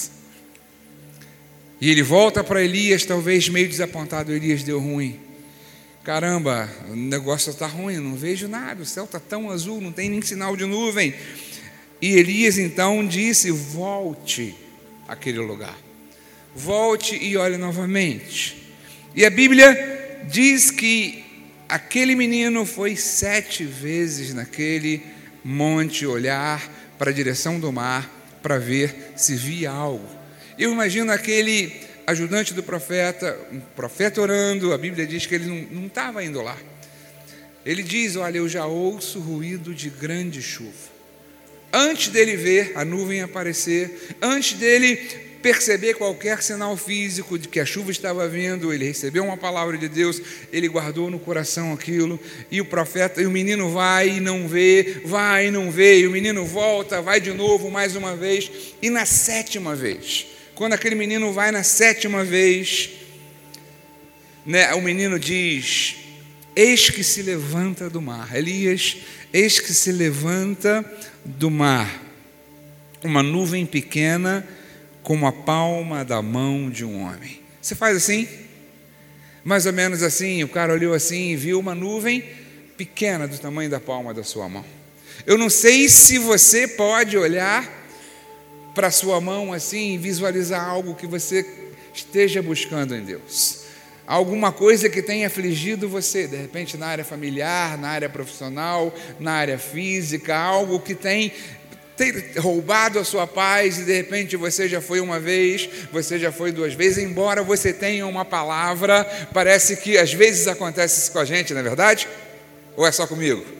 E 1.81 1.89
ele 1.89 2.03
volta 2.03 2.43
para 2.43 2.63
Elias, 2.63 3.03
talvez 3.03 3.49
meio 3.49 3.67
desapontado, 3.67 4.31
Elias 4.31 4.61
deu 4.61 4.79
ruim 4.79 5.26
caramba, 6.07 6.69
o 6.89 6.95
negócio 6.95 7.49
está 7.49 7.67
ruim, 7.67 7.97
não 7.97 8.15
vejo 8.15 8.47
nada, 8.47 8.81
o 8.81 8.85
céu 8.85 9.03
está 9.03 9.19
tão 9.19 9.51
azul, 9.51 9.81
não 9.81 9.91
tem 9.91 10.09
nem 10.09 10.21
sinal 10.21 10.55
de 10.55 10.63
nuvem. 10.63 11.13
E 12.01 12.13
Elias 12.13 12.57
então 12.57 13.05
disse: 13.05 13.51
volte 13.51 14.55
àquele 15.05 15.39
lugar, 15.39 15.77
volte 16.55 17.13
e 17.21 17.35
olhe 17.35 17.57
novamente. 17.57 18.71
E 19.13 19.25
a 19.25 19.29
Bíblia 19.29 20.23
diz 20.31 20.71
que 20.71 21.25
aquele 21.67 22.15
menino 22.15 22.65
foi 22.65 22.95
sete 22.95 23.65
vezes 23.65 24.33
naquele 24.33 25.03
monte 25.43 26.05
olhar 26.05 26.71
para 26.97 27.11
a 27.11 27.13
direção 27.13 27.59
do 27.59 27.69
mar 27.69 28.09
para 28.41 28.57
ver 28.57 29.11
se 29.17 29.35
via 29.35 29.71
algo. 29.71 30.07
Eu 30.57 30.71
imagino 30.71 31.11
aquele 31.11 31.81
ajudante 32.07 32.53
do 32.53 32.63
profeta, 32.63 33.37
um 33.51 33.59
profeta 33.59 34.21
orando, 34.21 34.73
a 34.73 34.77
Bíblia 34.77 35.05
diz 35.05 35.25
que 35.25 35.35
ele 35.35 35.67
não 35.69 35.87
estava 35.87 36.23
indo 36.23 36.41
lá. 36.41 36.57
Ele 37.65 37.83
diz: 37.83 38.15
Olha, 38.15 38.37
eu 38.37 38.47
já 38.47 38.65
ouço 38.65 39.19
ruído 39.19 39.75
de 39.75 39.89
grande 39.89 40.41
chuva. 40.41 40.95
Antes 41.71 42.07
dele 42.07 42.37
ver 42.37 42.71
a 42.75 42.85
nuvem 42.85 43.21
aparecer, 43.21 44.15
antes 44.21 44.53
dele 44.53 44.95
perceber 45.41 45.95
qualquer 45.95 46.41
sinal 46.41 46.75
físico 46.77 47.37
de 47.37 47.49
que 47.49 47.59
a 47.59 47.65
chuva 47.65 47.91
estava 47.91 48.27
vindo, 48.27 48.73
ele 48.73 48.85
recebeu 48.85 49.23
uma 49.23 49.37
palavra 49.37 49.77
de 49.77 49.87
Deus, 49.89 50.21
ele 50.51 50.67
guardou 50.67 51.09
no 51.09 51.19
coração 51.19 51.73
aquilo, 51.73 52.19
e 52.49 52.61
o 52.61 52.65
profeta, 52.65 53.21
e 53.21 53.25
o 53.25 53.31
menino 53.31 53.69
vai 53.69 54.09
e 54.09 54.19
não 54.19 54.47
vê, 54.47 55.01
vai 55.05 55.47
e 55.47 55.51
não 55.51 55.69
vê, 55.69 55.99
e 55.99 56.07
o 56.07 56.11
menino 56.11 56.45
volta, 56.45 57.01
vai 57.01 57.19
de 57.19 57.33
novo 57.33 57.69
mais 57.69 57.95
uma 57.95 58.15
vez, 58.15 58.49
e 58.81 58.89
na 58.89 59.05
sétima 59.05 59.75
vez, 59.75 60.25
quando 60.57 60.73
aquele 60.73 60.95
menino 60.95 61.31
vai 61.31 61.51
na 61.51 61.61
sétima 61.61 62.23
vez, 62.23 62.89
né, 64.43 64.73
o 64.73 64.81
menino 64.81 65.19
diz: 65.19 65.97
Eis 66.55 66.89
que 66.89 67.03
se 67.03 67.21
levanta 67.21 67.87
do 67.91 68.01
mar. 68.01 68.35
Elias, 68.35 68.97
eis 69.31 69.59
que 69.59 69.71
se 69.71 69.91
levanta 69.91 70.83
do 71.23 71.51
mar 71.51 72.03
uma 73.03 73.21
nuvem 73.21 73.67
pequena 73.67 74.45
como 75.03 75.27
a 75.27 75.31
palma 75.31 76.03
da 76.03 76.23
mão 76.23 76.71
de 76.71 76.83
um 76.83 77.03
homem. 77.03 77.39
Você 77.61 77.75
faz 77.75 77.95
assim? 77.95 78.27
Mais 79.43 79.67
ou 79.67 79.73
menos 79.73 80.01
assim, 80.01 80.43
o 80.43 80.49
cara 80.49 80.73
olhou 80.73 80.95
assim 80.95 81.33
e 81.33 81.35
viu 81.35 81.59
uma 81.59 81.75
nuvem 81.75 82.23
pequena 82.75 83.27
do 83.27 83.37
tamanho 83.37 83.69
da 83.69 83.79
palma 83.79 84.11
da 84.11 84.23
sua 84.23 84.49
mão. 84.49 84.65
Eu 85.23 85.37
não 85.37 85.51
sei 85.51 85.87
se 85.87 86.17
você 86.17 86.67
pode 86.67 87.15
olhar 87.15 87.86
para 88.77 88.89
a 88.89 88.91
sua 88.91 89.19
mão 89.19 89.51
assim 89.51 89.95
e 89.95 89.97
visualizar 89.97 90.63
algo 90.63 90.93
que 90.93 91.07
você 91.07 91.43
esteja 91.91 92.43
buscando 92.43 92.95
em 92.95 93.01
Deus. 93.01 93.63
Alguma 94.05 94.51
coisa 94.51 94.87
que 94.87 95.01
tenha 95.01 95.25
afligido 95.25 95.89
você, 95.89 96.27
de 96.27 96.35
repente 96.35 96.77
na 96.77 96.85
área 96.85 97.03
familiar, 97.03 97.75
na 97.75 97.89
área 97.89 98.07
profissional, 98.07 98.95
na 99.19 99.31
área 99.31 99.57
física, 99.57 100.37
algo 100.37 100.79
que 100.79 100.93
tem 100.93 101.33
ter 101.97 102.33
roubado 102.37 102.99
a 102.99 103.03
sua 103.03 103.25
paz 103.25 103.79
e 103.79 103.83
de 103.83 103.93
repente 103.93 104.37
você 104.37 104.69
já 104.69 104.79
foi 104.79 104.99
uma 104.99 105.19
vez, 105.19 105.67
você 105.91 106.19
já 106.19 106.31
foi 106.31 106.51
duas 106.51 106.75
vezes, 106.75 107.03
embora 107.03 107.41
você 107.41 107.73
tenha 107.73 108.05
uma 108.05 108.23
palavra, 108.23 109.03
parece 109.33 109.77
que 109.77 109.97
às 109.97 110.13
vezes 110.13 110.47
acontece 110.47 110.99
isso 110.99 111.11
com 111.11 111.17
a 111.17 111.25
gente, 111.25 111.51
não 111.51 111.61
é 111.61 111.63
verdade? 111.63 112.07
Ou 112.75 112.85
é 112.85 112.91
só 112.91 113.07
comigo? 113.07 113.56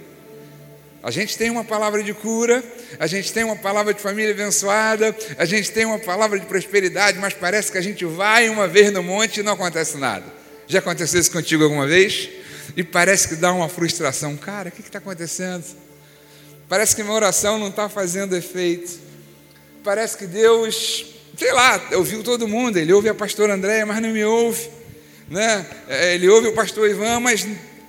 A 1.04 1.12
gente 1.12 1.38
tem 1.38 1.50
uma 1.50 1.64
palavra 1.64 2.04
de 2.04 2.14
cura, 2.14 2.64
a 3.00 3.08
gente 3.08 3.32
tem 3.32 3.44
uma 3.44 3.56
palavra 3.56 3.94
de 3.94 4.02
família 4.02 4.32
abençoada, 4.32 5.16
a 5.38 5.46
gente 5.46 5.72
tem 5.72 5.86
uma 5.86 6.00
palavra 6.00 6.40
de 6.40 6.46
prosperidade, 6.46 7.20
mas 7.20 7.34
parece 7.34 7.72
que 7.72 7.78
a 7.78 7.82
gente 7.82 8.04
vai 8.04 8.50
uma 8.50 8.68
vez 8.68 8.92
no 8.92 9.04
monte 9.04 9.40
e 9.40 9.44
não 9.44 9.54
acontece 9.54 9.98
nada. 9.98 10.26
Já 10.68 10.80
aconteceu 10.80 11.20
isso 11.22 11.32
contigo 11.32 11.64
alguma 11.64 11.88
vez? 11.88 12.30
E 12.76 12.84
parece 12.84 13.28
que 13.28 13.36
dá 13.36 13.54
uma 13.54 13.70
frustração. 13.70 14.36
Cara, 14.36 14.70
o 14.70 14.72
que 14.72 14.82
está 14.82 14.98
acontecendo? 14.98 15.64
Parece 16.68 16.96
que 16.96 17.02
minha 17.02 17.16
oração 17.16 17.58
não 17.58 17.70
está 17.70 17.88
fazendo 17.88 18.36
efeito. 18.36 19.00
Parece 19.84 20.18
que 20.18 20.28
Deus, 20.28 21.06
sei 21.38 21.54
lá, 21.54 21.82
ouviu 21.94 22.22
todo 22.22 22.48
mundo. 22.48 22.78
Ele 22.78 22.92
ouve 22.92 23.08
a 23.08 23.16
pastora 23.16 23.54
Andréia, 23.54 23.86
mas 23.86 24.02
não 24.02 24.10
me 24.10 24.26
ouve. 24.26 24.70
Né? 25.30 25.66
É, 25.88 26.16
ele 26.16 26.28
ouve 26.28 26.50
o 26.50 26.54
pastor 26.54 26.90
Ivan, 26.90 27.22
mas 27.22 27.48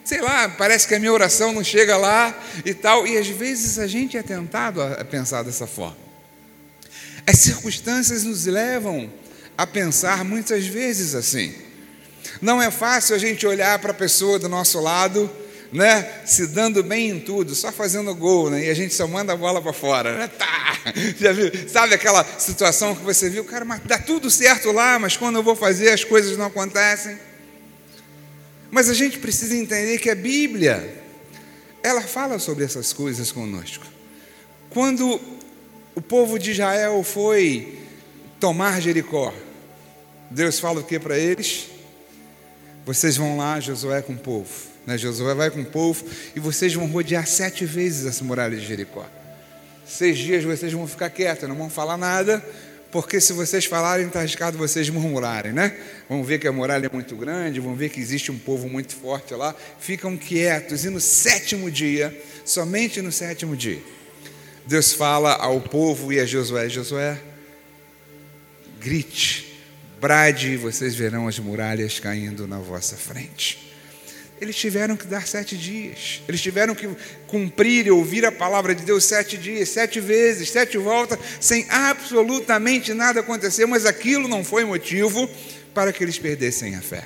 sei 0.09 0.23
lá, 0.23 0.49
parece 0.49 0.89
que 0.89 0.95
a 0.95 0.99
minha 0.99 1.13
oração 1.13 1.53
não 1.53 1.63
chega 1.63 1.95
lá 1.99 2.35
e 2.65 2.73
tal. 2.73 3.07
E 3.07 3.19
às 3.19 3.29
vezes 3.29 3.79
a 3.79 3.87
gente 3.87 4.17
é 4.17 4.23
tentado 4.23 4.81
a 4.83 5.05
pensar 5.05 5.43
dessa 5.43 5.67
forma. 5.67 5.99
As 7.27 7.37
circunstâncias 7.41 8.25
nos 8.25 8.47
levam 8.47 9.13
a 9.55 9.67
pensar 9.67 10.25
muitas 10.25 10.67
vezes 10.67 11.15
assim. 11.15 11.55
Não 12.41 12.63
é 12.63 12.71
fácil 12.71 13.15
a 13.15 13.19
gente 13.19 13.47
olhar 13.47 13.79
para 13.81 13.91
a 13.91 13.95
pessoa 13.95 14.39
do 14.39 14.49
nosso 14.49 14.81
lado 14.81 15.31
né, 15.71 16.23
se 16.25 16.47
dando 16.47 16.83
bem 16.83 17.11
em 17.11 17.21
tudo, 17.21 17.55
só 17.55 17.71
fazendo 17.71 18.15
gol, 18.15 18.49
né, 18.49 18.65
e 18.65 18.71
a 18.71 18.75
gente 18.75 18.95
só 18.95 19.07
manda 19.07 19.35
a 19.35 19.37
bola 19.37 19.61
para 19.61 19.75
fora, 19.75 20.17
né, 20.17 20.27
tá, 20.27 20.79
já 21.21 21.31
viu, 21.31 21.53
sabe 21.69 21.95
aquela 21.95 22.25
situação 22.39 22.95
que 22.95 23.05
você 23.05 23.29
viu, 23.29 23.45
cara, 23.45 23.67
mas 23.67 23.83
dá 23.85 23.99
tudo 23.99 24.31
certo 24.31 24.73
lá, 24.73 24.99
mas 24.99 25.19
quando 25.19 25.37
eu 25.37 25.43
vou 25.43 25.55
fazer 25.55 25.91
as 25.91 26.05
coisas 26.05 26.39
não 26.39 26.47
acontecem. 26.47 27.19
Mas 28.71 28.89
a 28.89 28.95
gente 28.95 29.19
precisa 29.19 29.57
entender 29.57 29.99
que 29.99 30.11
a 30.11 30.15
Bíblia, 30.15 31.03
ela 31.83 32.03
fala 32.03 32.39
sobre 32.39 32.65
essas 32.65 32.93
coisas 32.93 33.33
conosco. 33.33 33.87
Quando 34.71 35.21
o 35.95 36.01
povo 36.01 36.39
de 36.39 36.53
Israel 36.53 37.03
foi 37.03 37.79
tomar 38.39 38.81
Jericó, 38.81 39.33
Deus 40.31 40.59
fala 40.59 40.81
o 40.81 40.85
que 40.85 40.99
para 40.99 41.19
eles? 41.19 41.69
Vocês 42.85 43.17
vão 43.17 43.37
lá, 43.37 43.59
Josué, 43.61 44.03
com 44.03 44.13
o 44.13 44.19
povo 44.19 44.69
né? 44.89 44.97
Josué 44.97 45.35
vai 45.35 45.51
com 45.51 45.61
o 45.61 45.67
povo 45.67 46.03
e 46.35 46.41
vocês 46.41 46.73
vão 46.73 46.87
rodear 46.87 47.27
sete 47.27 47.67
vezes 47.67 48.07
essa 48.07 48.25
muralha 48.25 48.57
de 48.57 48.65
Jericó. 48.65 49.07
Seis 49.87 50.17
dias 50.17 50.43
vocês 50.43 50.73
vão 50.73 50.89
ficar 50.89 51.11
quietos, 51.11 51.47
não 51.47 51.57
vão 51.57 51.69
falar 51.69 51.99
nada, 51.99 52.43
porque 52.91 53.21
se 53.21 53.33
vocês 53.33 53.67
falarem, 53.67 54.07
está 54.07 54.21
arriscado 54.21 54.57
vocês 54.57 54.89
murmurarem, 54.89 55.53
né? 55.53 55.77
Vão 56.09 56.25
ver 56.25 56.39
que 56.39 56.49
a 56.49 56.53
muralha 56.53 56.87
é 56.87 56.91
muito 56.91 57.15
grande, 57.15 57.61
vão 57.61 57.75
ver 57.75 57.91
que 57.91 58.01
existe 58.01 58.31
um 58.31 58.39
povo 58.39 58.69
muito 58.69 58.95
forte 58.97 59.35
lá, 59.35 59.55
ficam 59.79 60.17
quietos. 60.17 60.85
E 60.85 60.91
no 60.91 61.01
sétimo 61.01 61.71
dia, 61.71 62.17
somente 62.45 63.03
no 63.03 63.13
sétimo 63.13 63.55
dia, 63.55 63.83
Deus 64.67 64.93
fala 64.93 65.35
ao 65.35 65.61
povo 65.61 66.13
e 66.13 66.19
a 66.19 66.25
Josué: 66.25 66.69
Josué, 66.71 67.21
grite, 68.81 69.61
brade, 70.01 70.53
e 70.53 70.57
vocês 70.57 70.95
verão 70.95 71.29
as 71.29 71.39
muralhas 71.39 72.01
caindo 72.01 72.47
na 72.47 72.59
vossa 72.59 72.97
frente. 72.97 73.68
Eles 74.41 74.57
tiveram 74.57 74.97
que 74.97 75.07
dar 75.07 75.27
sete 75.27 75.57
dias. 75.57 76.23
Eles 76.29 76.41
tiveram 76.41 76.75
que 76.75 76.89
cumprir 77.27 77.87
e 77.87 77.91
ouvir 77.91 78.25
a 78.25 78.33
palavra 78.33 78.75
de 78.75 78.85
Deus 78.85 79.05
sete 79.05 79.37
dias, 79.37 79.69
sete 79.69 80.01
vezes, 80.01 80.51
sete 80.51 80.79
voltas, 80.79 81.19
sem 81.41 81.67
absolutamente 81.69 82.95
nada 82.95 83.21
acontecer, 83.21 83.67
mas 83.67 83.85
aquilo 83.85 84.29
não 84.29 84.45
foi 84.45 84.65
motivo 84.65 85.29
para 85.75 85.93
que 85.93 86.03
eles 86.03 86.19
perdessem 86.19 86.75
a 86.75 86.81
fé. 86.81 87.05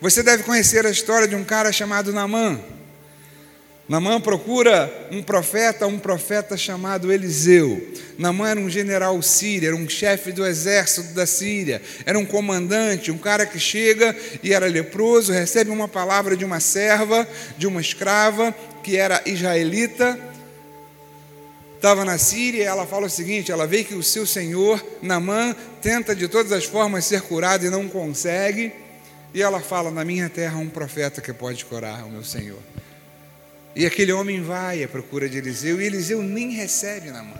Você 0.00 0.22
deve 0.22 0.42
conhecer 0.42 0.86
a 0.86 0.90
história 0.90 1.26
de 1.26 1.34
um 1.34 1.44
cara 1.44 1.72
chamado 1.72 2.12
Namã. 2.12 2.60
Namã 3.88 4.20
procura 4.20 5.08
um 5.12 5.22
profeta, 5.22 5.86
um 5.86 5.98
profeta 5.98 6.56
chamado 6.56 7.12
Eliseu. 7.12 7.94
Namã 8.18 8.48
era 8.48 8.58
um 8.58 8.68
general 8.68 9.20
sírio, 9.22 9.68
era 9.68 9.76
um 9.76 9.88
chefe 9.88 10.32
do 10.32 10.44
exército 10.44 11.14
da 11.14 11.24
Síria, 11.24 11.80
era 12.04 12.18
um 12.18 12.26
comandante, 12.26 13.12
um 13.12 13.18
cara 13.18 13.46
que 13.46 13.60
chega 13.60 14.16
e 14.42 14.52
era 14.52 14.66
leproso, 14.66 15.32
recebe 15.32 15.70
uma 15.70 15.86
palavra 15.86 16.36
de 16.36 16.44
uma 16.44 16.58
serva, 16.58 17.26
de 17.56 17.66
uma 17.68 17.80
escrava, 17.80 18.52
que 18.82 18.96
era 18.96 19.22
israelita, 19.24 20.18
estava 21.76 22.04
na 22.04 22.18
Síria, 22.18 22.64
ela 22.64 22.86
fala 22.86 23.06
o 23.06 23.10
seguinte: 23.10 23.52
ela 23.52 23.68
vê 23.68 23.84
que 23.84 23.94
o 23.94 24.02
seu 24.02 24.26
senhor, 24.26 24.84
Namã, 25.00 25.54
tenta 25.80 26.12
de 26.12 26.26
todas 26.26 26.50
as 26.50 26.64
formas 26.64 27.04
ser 27.04 27.20
curado 27.20 27.64
e 27.64 27.70
não 27.70 27.88
consegue, 27.88 28.72
e 29.32 29.40
ela 29.40 29.60
fala: 29.60 29.92
Na 29.92 30.04
minha 30.04 30.28
terra 30.28 30.56
há 30.56 30.60
um 30.60 30.68
profeta 30.68 31.20
que 31.20 31.32
pode 31.32 31.64
curar 31.64 32.04
o 32.04 32.10
meu 32.10 32.24
senhor. 32.24 32.58
E 33.76 33.84
aquele 33.84 34.10
homem 34.10 34.40
vai 34.40 34.82
à 34.82 34.88
procura 34.88 35.28
de 35.28 35.36
Eliseu, 35.36 35.78
e 35.78 35.84
Eliseu 35.84 36.22
nem 36.22 36.50
recebe 36.52 37.10
na 37.10 37.22
mão. 37.22 37.38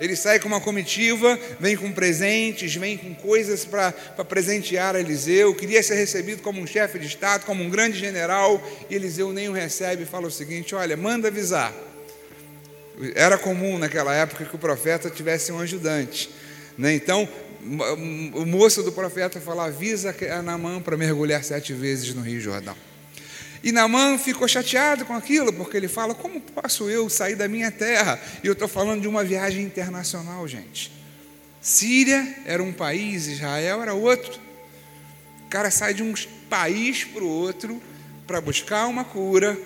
Ele 0.00 0.16
sai 0.16 0.40
com 0.40 0.48
uma 0.48 0.60
comitiva, 0.60 1.38
vem 1.60 1.76
com 1.76 1.92
presentes, 1.92 2.74
vem 2.74 2.98
com 2.98 3.14
coisas 3.14 3.64
para 3.64 3.92
presentear 4.28 4.96
Eliseu. 4.96 5.54
Queria 5.54 5.80
ser 5.80 5.94
recebido 5.94 6.42
como 6.42 6.60
um 6.60 6.66
chefe 6.66 6.98
de 6.98 7.06
Estado, 7.06 7.46
como 7.46 7.62
um 7.62 7.70
grande 7.70 7.96
general, 7.96 8.60
e 8.90 8.96
Eliseu 8.96 9.32
nem 9.32 9.48
o 9.48 9.52
recebe 9.52 10.02
e 10.02 10.06
fala 10.06 10.26
o 10.26 10.30
seguinte: 10.30 10.74
Olha, 10.74 10.96
manda 10.96 11.28
avisar. 11.28 11.72
Era 13.14 13.38
comum 13.38 13.78
naquela 13.78 14.12
época 14.12 14.44
que 14.44 14.56
o 14.56 14.58
profeta 14.58 15.08
tivesse 15.08 15.52
um 15.52 15.60
ajudante. 15.60 16.30
Né? 16.76 16.94
Então, 16.94 17.28
o 18.34 18.44
moço 18.44 18.82
do 18.82 18.90
profeta 18.90 19.40
fala: 19.40 19.66
avisa 19.66 20.12
a 20.32 20.42
Naamã 20.42 20.80
para 20.80 20.96
mergulhar 20.96 21.44
sete 21.44 21.72
vezes 21.72 22.12
no 22.12 22.22
Rio 22.22 22.40
Jordão. 22.40 22.76
E 23.64 23.72
Namã 23.72 24.18
ficou 24.18 24.46
chateado 24.46 25.06
com 25.06 25.14
aquilo, 25.14 25.50
porque 25.50 25.74
ele 25.74 25.88
fala: 25.88 26.14
como 26.14 26.38
posso 26.38 26.90
eu 26.90 27.08
sair 27.08 27.34
da 27.34 27.48
minha 27.48 27.72
terra? 27.72 28.20
E 28.42 28.46
eu 28.46 28.52
estou 28.52 28.68
falando 28.68 29.00
de 29.00 29.08
uma 29.08 29.24
viagem 29.24 29.64
internacional, 29.64 30.46
gente. 30.46 30.92
Síria 31.62 32.42
era 32.44 32.62
um 32.62 32.74
país, 32.74 33.26
Israel 33.26 33.80
era 33.80 33.94
outro. 33.94 34.38
O 35.46 35.48
cara 35.48 35.70
sai 35.70 35.94
de 35.94 36.02
um 36.02 36.12
país 36.50 37.04
para 37.04 37.24
o 37.24 37.28
outro 37.28 37.82
para 38.26 38.38
buscar 38.38 38.86
uma 38.86 39.02
cura, 39.02 39.58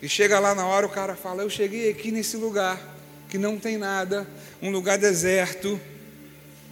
e 0.00 0.08
chega 0.08 0.38
lá 0.38 0.54
na 0.54 0.64
hora, 0.64 0.86
o 0.86 0.90
cara 0.90 1.16
fala: 1.16 1.42
Eu 1.42 1.50
cheguei 1.50 1.90
aqui 1.90 2.12
nesse 2.12 2.36
lugar 2.36 2.80
que 3.28 3.38
não 3.38 3.58
tem 3.58 3.76
nada, 3.76 4.24
um 4.60 4.70
lugar 4.70 4.98
deserto. 4.98 5.80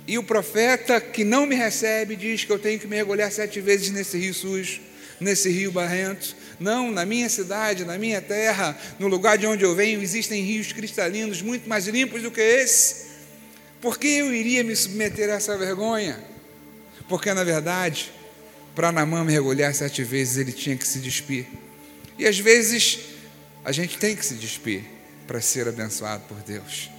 E 0.06 0.18
o 0.18 0.22
profeta 0.22 1.00
que 1.00 1.24
não 1.24 1.46
me 1.46 1.56
recebe 1.56 2.14
diz 2.14 2.44
que 2.44 2.52
eu 2.52 2.60
tenho 2.60 2.78
que 2.78 2.86
mergulhar 2.86 3.32
sete 3.32 3.60
vezes 3.60 3.90
nesse 3.90 4.16
rio 4.18 4.34
sujo, 4.34 4.80
nesse 5.18 5.50
rio 5.50 5.72
barrento. 5.72 6.36
Não, 6.60 6.90
na 6.90 7.06
minha 7.06 7.26
cidade, 7.30 7.86
na 7.86 7.96
minha 7.96 8.20
terra, 8.20 8.78
no 8.98 9.08
lugar 9.08 9.38
de 9.38 9.46
onde 9.46 9.64
eu 9.64 9.74
venho, 9.74 10.02
existem 10.02 10.44
rios 10.44 10.74
cristalinos 10.74 11.40
muito 11.40 11.66
mais 11.66 11.86
limpos 11.86 12.22
do 12.22 12.30
que 12.30 12.42
esse. 12.42 13.06
Por 13.80 13.98
que 13.98 14.06
eu 14.06 14.34
iria 14.34 14.62
me 14.62 14.76
submeter 14.76 15.30
a 15.30 15.36
essa 15.36 15.56
vergonha? 15.56 16.22
Porque, 17.08 17.32
na 17.32 17.42
verdade, 17.42 18.12
para 18.74 18.92
Namã 18.92 19.24
mergulhar 19.24 19.74
sete 19.74 20.04
vezes, 20.04 20.36
ele 20.36 20.52
tinha 20.52 20.76
que 20.76 20.86
se 20.86 20.98
despir. 20.98 21.46
E 22.18 22.26
às 22.26 22.38
vezes, 22.38 22.98
a 23.64 23.72
gente 23.72 23.96
tem 23.96 24.14
que 24.14 24.24
se 24.24 24.34
despir 24.34 24.84
para 25.26 25.40
ser 25.40 25.66
abençoado 25.66 26.24
por 26.28 26.36
Deus. 26.42 26.90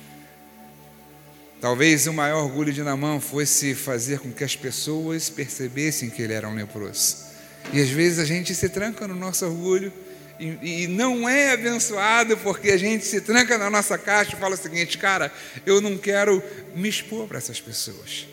Talvez 1.62 2.08
o 2.08 2.13
maior 2.13 2.45
orgulho 2.45 2.74
de 2.74 2.82
Namã 2.82 3.19
fosse 3.19 3.76
fazer 3.76 4.17
com 4.17 4.32
que 4.32 4.43
as 4.43 4.56
pessoas 4.56 5.30
percebessem 5.30 6.10
que 6.10 6.24
ele 6.24 6.34
era 6.34 6.50
um 6.50 6.56
leproso. 6.56 7.31
E 7.74 7.82
às 7.82 7.89
vezes 7.89 8.19
a 8.19 8.26
gente 8.26 8.54
se 8.54 8.69
tranca 8.69 9.08
no 9.08 9.15
nosso 9.15 9.45
orgulho 9.45 9.93
e, 10.39 10.84
e, 10.84 10.88
não 10.88 11.30
é 11.30 11.52
abençoado 11.52 12.36
porque 12.38 12.71
a 12.71 12.78
gente 12.78 13.06
se 13.06 13.21
tranca 13.21 13.58
na 13.60 13.69
nossa 13.69 13.97
caixa 13.97 14.36
e 14.36 14.39
fala 14.39 14.56
o 14.56 14.58
seguinte, 14.58 14.97
cara, 14.97 15.32
eu 15.65 15.80
não 15.80 15.97
quero 15.97 16.41
me 16.76 16.89
expor 16.89 17.28
para 17.28 17.38
essas 17.38 17.62
pessoas. 17.62 18.28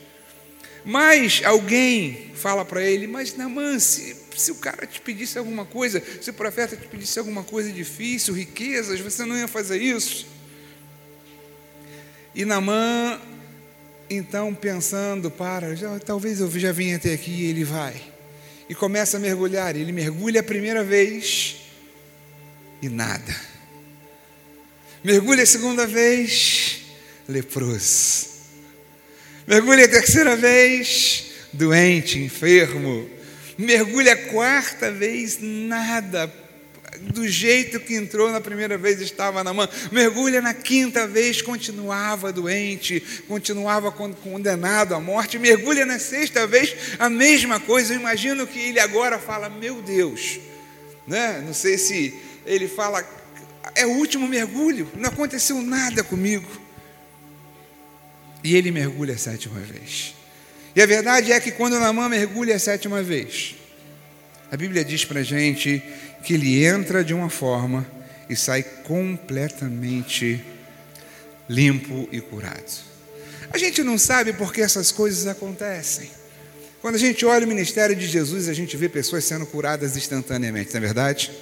Mas 0.84 1.42
alguém 1.44 2.32
fala 2.34 2.64
para 2.64 2.82
ele, 2.82 3.06
mas 3.06 3.36
Namã, 3.36 3.78
se, 3.78 4.16
se 4.34 4.50
o 4.50 4.54
cara 4.54 4.86
te 4.86 5.02
pedisse 5.02 5.38
alguma 5.38 5.66
coisa, 5.66 6.02
se 6.20 6.30
o 6.30 6.32
profeta 6.32 6.76
te 6.76 6.86
pedisse 6.88 7.18
alguma 7.18 7.44
coisa 7.44 7.70
difícil, 7.70 8.32
riquezas, 8.32 8.98
você 9.00 9.26
não 9.26 9.36
ia 9.36 9.46
fazer 9.46 9.76
isso? 9.76 10.26
E 12.34 12.46
Namã 12.46 13.20
então 14.08 14.54
pensando, 14.54 15.30
para, 15.30 15.76
já, 15.76 15.98
talvez 15.98 16.40
eu 16.40 16.50
já 16.58 16.72
venha 16.72 16.96
até 16.96 17.12
aqui, 17.12 17.44
ele 17.44 17.64
vai. 17.64 18.00
E 18.68 18.74
começa 18.74 19.16
a 19.16 19.20
mergulhar, 19.20 19.74
ele 19.74 19.92
mergulha 19.92 20.40
a 20.40 20.44
primeira 20.44 20.84
vez 20.84 21.56
e 22.82 22.88
nada. 22.88 23.34
Mergulha 25.02 25.42
a 25.42 25.46
segunda 25.46 25.86
vez, 25.86 26.82
leproso. 27.28 28.26
Mergulha 29.46 29.86
a 29.86 29.88
terceira 29.88 30.36
vez, 30.36 31.30
doente, 31.52 32.18
enfermo. 32.18 33.08
Mergulha 33.56 34.12
a 34.12 34.16
quarta 34.16 34.90
vez, 34.90 35.38
nada. 35.40 36.32
Do 37.00 37.28
jeito 37.28 37.80
que 37.80 37.94
entrou 37.94 38.30
na 38.30 38.40
primeira 38.40 38.76
vez 38.76 39.00
estava 39.00 39.44
na 39.44 39.52
mão. 39.52 39.68
Mergulha 39.92 40.42
na 40.42 40.52
quinta 40.52 41.06
vez, 41.06 41.40
continuava 41.40 42.32
doente, 42.32 43.00
continuava 43.26 43.90
condenado 43.90 44.94
à 44.94 45.00
morte. 45.00 45.38
Mergulha 45.38 45.86
na 45.86 45.98
sexta 45.98 46.46
vez, 46.46 46.74
a 46.98 47.08
mesma 47.08 47.60
coisa. 47.60 47.94
Eu 47.94 48.00
imagino 48.00 48.46
que 48.46 48.58
ele 48.58 48.80
agora 48.80 49.18
fala: 49.18 49.48
Meu 49.48 49.80
Deus, 49.82 50.40
né? 51.06 51.42
não 51.44 51.54
sei 51.54 51.78
se 51.78 52.14
ele 52.44 52.66
fala, 52.66 53.04
é 53.74 53.86
o 53.86 53.90
último 53.90 54.26
mergulho, 54.26 54.90
não 54.96 55.10
aconteceu 55.10 55.60
nada 55.62 56.02
comigo. 56.02 56.48
E 58.42 58.56
ele 58.56 58.70
mergulha 58.70 59.14
a 59.14 59.18
sétima 59.18 59.60
vez. 59.60 60.14
E 60.74 60.80
a 60.80 60.86
verdade 60.86 61.32
é 61.32 61.40
que 61.40 61.50
quando 61.50 61.78
Namã 61.78 62.08
mergulha 62.08 62.56
a 62.56 62.58
sétima 62.58 63.02
vez, 63.02 63.56
a 64.50 64.56
Bíblia 64.56 64.84
diz 64.84 65.04
para 65.04 65.20
a 65.20 65.24
gente 65.24 65.82
que 66.22 66.34
ele 66.34 66.64
entra 66.64 67.04
de 67.04 67.14
uma 67.14 67.30
forma 67.30 67.86
e 68.28 68.36
sai 68.36 68.62
completamente 68.62 70.44
limpo 71.48 72.08
e 72.12 72.20
curado. 72.20 72.88
A 73.50 73.56
gente 73.56 73.82
não 73.82 73.96
sabe 73.96 74.32
por 74.32 74.52
que 74.52 74.60
essas 74.60 74.92
coisas 74.92 75.26
acontecem. 75.26 76.10
Quando 76.80 76.96
a 76.96 76.98
gente 76.98 77.24
olha 77.24 77.44
o 77.44 77.48
ministério 77.48 77.96
de 77.96 78.06
Jesus, 78.06 78.48
a 78.48 78.52
gente 78.52 78.76
vê 78.76 78.88
pessoas 78.88 79.24
sendo 79.24 79.46
curadas 79.46 79.96
instantaneamente, 79.96 80.70
não 80.70 80.78
é 80.78 80.80
verdade? 80.80 81.32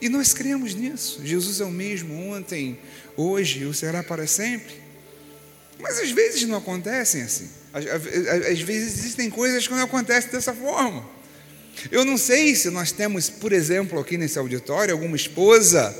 E 0.00 0.08
nós 0.08 0.32
cremos 0.32 0.74
nisso. 0.74 1.20
Jesus 1.24 1.60
é 1.60 1.64
o 1.64 1.70
mesmo 1.70 2.14
ontem, 2.30 2.78
hoje, 3.16 3.64
o 3.64 3.74
será 3.74 4.02
para 4.02 4.26
sempre. 4.26 4.74
Mas 5.80 5.98
às 5.98 6.10
vezes 6.10 6.44
não 6.44 6.58
acontecem 6.58 7.22
assim. 7.22 7.48
Às, 7.72 7.86
às, 7.86 8.60
vezes 8.60 8.98
existem 8.98 9.30
coisas 9.30 9.66
que 9.66 9.74
não 9.74 9.82
acontecem 9.82 10.30
dessa 10.30 10.52
forma. 10.52 11.08
Eu 11.90 12.04
não 12.04 12.16
sei 12.18 12.54
se 12.54 12.70
nós 12.70 12.92
temos, 12.92 13.30
por 13.30 13.52
exemplo, 13.52 13.98
aqui 13.98 14.16
nesse 14.16 14.38
auditório, 14.38 14.92
alguma 14.92 15.16
esposa 15.16 15.96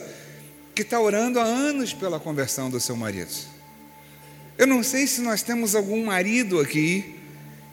que 0.75 0.83
está 0.83 1.01
orando 1.01 1.41
há 1.41 1.45
anos 1.45 1.93
pela 1.93 2.21
conversão 2.21 2.71
do 2.71 2.79
seu 2.79 2.97
marido. 2.97 3.33
Eu 4.57 4.67
não 4.67 4.83
sei 4.83 5.07
se 5.07 5.21
nós 5.21 5.43
temos 5.43 5.75
algum 5.75 6.05
marido 6.05 6.61
aqui 6.61 7.17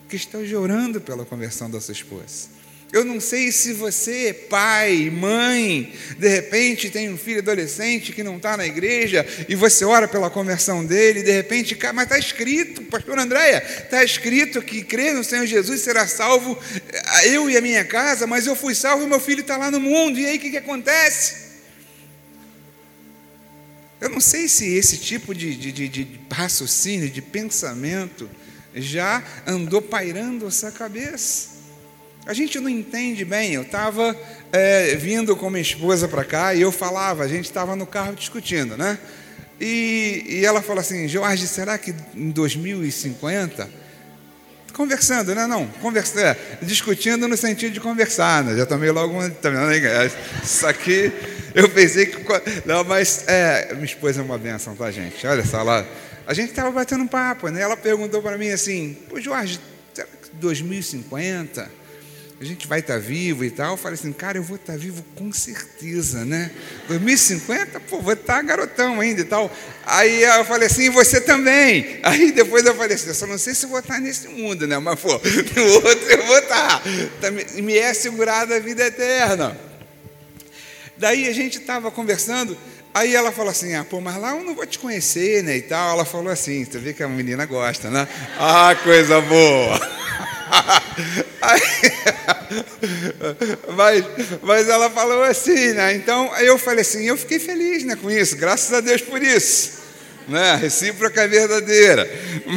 que 0.07 0.15
está 0.15 0.37
orando 0.37 1.01
pela 1.01 1.25
conversão 1.25 1.69
da 1.69 1.81
sua 1.81 1.93
esposa. 1.93 2.54
Eu 2.95 3.03
não 3.03 3.19
sei 3.19 3.51
se 3.51 3.73
você, 3.73 4.33
pai, 4.49 5.09
mãe, 5.09 5.93
de 6.17 6.29
repente 6.29 6.89
tem 6.89 7.09
um 7.11 7.17
filho 7.17 7.39
adolescente 7.39 8.13
que 8.13 8.23
não 8.23 8.37
está 8.37 8.55
na 8.55 8.65
igreja 8.65 9.27
e 9.49 9.53
você 9.53 9.83
ora 9.83 10.07
pela 10.07 10.29
conversão 10.29 10.85
dele, 10.85 11.21
de 11.21 11.29
repente, 11.29 11.77
mas 11.93 12.05
está 12.05 12.17
escrito, 12.17 12.83
pastor 12.83 13.19
Andréia, 13.19 13.61
está 13.83 14.01
escrito 14.01 14.61
que 14.61 14.81
crê 14.81 15.11
no 15.11 15.25
Senhor 15.25 15.45
Jesus 15.45 15.81
será 15.81 16.07
salvo, 16.07 16.57
eh, 16.87 17.27
eu 17.35 17.49
e 17.49 17.57
a 17.57 17.61
minha 17.61 17.83
casa, 17.83 18.25
mas 18.25 18.47
eu 18.47 18.55
fui 18.55 18.73
salvo 18.73 19.03
e 19.03 19.07
meu 19.07 19.19
filho 19.19 19.41
está 19.41 19.57
lá 19.57 19.69
no 19.69 19.81
mundo, 19.81 20.17
e 20.17 20.25
aí 20.25 20.37
o 20.37 20.39
que, 20.39 20.51
que 20.51 20.57
acontece? 20.57 21.35
Eu 23.99 24.07
não 24.07 24.21
sei 24.21 24.47
se 24.47 24.73
esse 24.73 24.99
tipo 24.99 25.35
de, 25.35 25.53
de, 25.53 25.73
de, 25.73 25.89
de 25.89 26.19
raciocínio, 26.31 27.09
de 27.09 27.21
pensamento, 27.21 28.29
já 28.73 29.21
andou 29.45 29.81
pairando 29.81 30.47
essa 30.47 30.71
cabeça. 30.71 31.54
A 32.25 32.33
gente 32.33 32.59
não 32.59 32.69
entende 32.69 33.23
bem. 33.23 33.53
Eu 33.53 33.61
estava 33.61 34.17
é, 34.51 34.95
vindo 34.95 35.35
com 35.35 35.49
minha 35.49 35.61
esposa 35.61 36.07
para 36.07 36.23
cá 36.23 36.55
e 36.55 36.61
eu 36.61 36.71
falava, 36.71 37.23
a 37.23 37.27
gente 37.27 37.45
estava 37.45 37.75
no 37.75 37.85
carro 37.85 38.15
discutindo, 38.15 38.75
né? 38.75 38.97
E, 39.59 40.25
e 40.27 40.45
ela 40.45 40.61
falou 40.61 40.81
assim: 40.81 41.07
Jorge, 41.07 41.47
será 41.47 41.77
que 41.77 41.93
em 42.13 42.31
2050? 42.31 43.85
Conversando, 44.73 45.33
né? 45.33 45.47
Não, 45.47 45.67
conversa, 45.81 46.19
é, 46.19 46.37
discutindo 46.61 47.27
no 47.27 47.37
sentido 47.37 47.71
de 47.71 47.79
conversar, 47.79 48.43
né? 48.43 48.57
Já 48.57 48.65
tomei 48.65 48.91
logo 48.91 49.13
uma. 49.13 49.33
Isso 50.43 50.67
aqui, 50.67 51.11
eu 51.53 51.69
pensei 51.69 52.07
que. 52.07 52.17
Não, 52.65 52.83
mas 52.83 53.23
é, 53.27 53.69
minha 53.73 53.85
esposa 53.85 54.19
é 54.19 54.23
uma 54.23 54.37
benção, 54.37 54.75
tá, 54.75 54.91
gente? 54.91 55.25
Olha 55.25 55.45
só 55.45 55.63
lá. 55.63 55.85
A 56.27 56.33
gente 56.33 56.49
estava 56.49 56.71
batendo 56.71 57.03
um 57.03 57.07
papo, 57.07 57.47
né? 57.49 57.61
Ela 57.61 57.77
perguntou 57.77 58.21
para 58.21 58.37
mim 58.37 58.49
assim: 58.49 58.97
Pô, 59.07 59.21
Jorge, 59.21 59.61
será 59.93 60.07
que 60.07 60.31
2050? 60.33 61.84
A 62.45 62.47
gente 62.47 62.67
vai 62.67 62.79
estar 62.79 62.93
tá 62.93 62.99
vivo 62.99 63.43
e 63.43 63.49
tal. 63.49 63.71
Eu 63.71 63.77
falei 63.77 63.95
assim, 63.95 64.13
cara, 64.13 64.37
eu 64.37 64.43
vou 64.43 64.55
estar 64.55 64.73
tá 64.73 64.79
vivo 64.79 65.03
com 65.15 65.31
certeza, 65.33 66.23
né? 66.23 66.51
2050, 66.87 67.79
pô, 67.81 68.01
vou 68.01 68.13
estar 68.13 68.35
tá 68.35 68.41
garotão 68.43 69.01
ainda 69.01 69.21
e 69.21 69.25
tal. 69.25 69.51
Aí 69.85 70.23
eu 70.23 70.45
falei 70.45 70.67
assim, 70.67 70.83
e 70.83 70.89
você 70.89 71.19
também. 71.19 71.99
Aí 72.05 72.31
depois 72.31 72.63
eu 72.65 72.75
falei 72.75 72.95
assim, 72.95 73.07
eu 73.07 73.15
só 73.15 73.25
não 73.25 73.37
sei 73.37 73.55
se 73.55 73.65
vou 73.65 73.79
estar 73.79 73.99
nesse 73.99 74.27
mundo, 74.27 74.67
né? 74.67 74.77
Mas, 74.77 74.99
pô, 74.99 75.09
no 75.55 75.73
outro 75.73 76.11
eu 76.11 76.25
vou 76.25 76.37
estar. 76.37 76.81
Me 77.63 77.77
é 77.77 77.89
assegurada 77.89 78.55
a 78.55 78.59
vida 78.59 78.85
eterna. 78.85 79.57
Daí 80.97 81.27
a 81.27 81.33
gente 81.33 81.57
estava 81.57 81.91
conversando, 81.91 82.55
aí 82.93 83.15
ela 83.15 83.31
falou 83.31 83.51
assim, 83.51 83.75
ah, 83.75 83.83
pô, 83.83 83.99
mas 83.99 84.15
lá 84.17 84.31
eu 84.31 84.43
não 84.43 84.55
vou 84.55 84.65
te 84.65 84.79
conhecer, 84.79 85.43
né, 85.43 85.57
e 85.57 85.61
tal. 85.63 85.95
Ela 85.95 86.05
falou 86.05 86.31
assim, 86.31 86.63
você 86.63 86.77
vê 86.77 86.93
que 86.93 87.03
a 87.03 87.07
menina 87.07 87.45
gosta, 87.45 87.89
né? 87.89 88.07
Ah, 88.39 88.75
coisa 88.83 89.19
boa. 89.19 90.05
Aí, 91.45 91.61
mas, 93.75 94.05
mas 94.41 94.69
ela 94.69 94.89
falou 94.89 95.23
assim, 95.23 95.73
né? 95.73 95.95
Então 95.95 96.35
eu 96.37 96.57
falei 96.57 96.81
assim, 96.81 97.05
eu 97.05 97.17
fiquei 97.17 97.39
feliz 97.39 97.83
né, 97.83 97.95
com 97.95 98.09
isso, 98.09 98.35
graças 98.35 98.73
a 98.73 98.81
Deus 98.81 99.01
por 99.01 99.21
isso. 99.21 99.85
Né? 100.27 100.51
A 100.51 100.55
recíproca 100.55 101.21
é 101.21 101.27
verdadeira. 101.27 102.09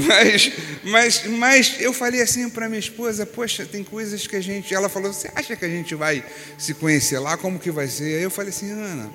Mas, 0.06 0.52
mas, 0.84 1.26
mas 1.26 1.76
eu 1.80 1.92
falei 1.92 2.22
assim 2.22 2.48
para 2.48 2.68
minha 2.68 2.78
esposa, 2.78 3.26
poxa, 3.26 3.66
tem 3.66 3.84
coisas 3.84 4.26
que 4.26 4.36
a 4.36 4.40
gente. 4.40 4.74
Ela 4.74 4.88
falou, 4.88 5.12
você 5.12 5.30
acha 5.34 5.54
que 5.54 5.64
a 5.64 5.68
gente 5.68 5.94
vai 5.94 6.24
se 6.56 6.72
conhecer 6.74 7.18
lá? 7.18 7.36
Como 7.36 7.58
que 7.58 7.70
vai 7.70 7.86
ser? 7.88 8.16
Aí 8.16 8.22
eu 8.22 8.30
falei 8.30 8.50
assim, 8.50 8.70
Ana, 8.70 9.10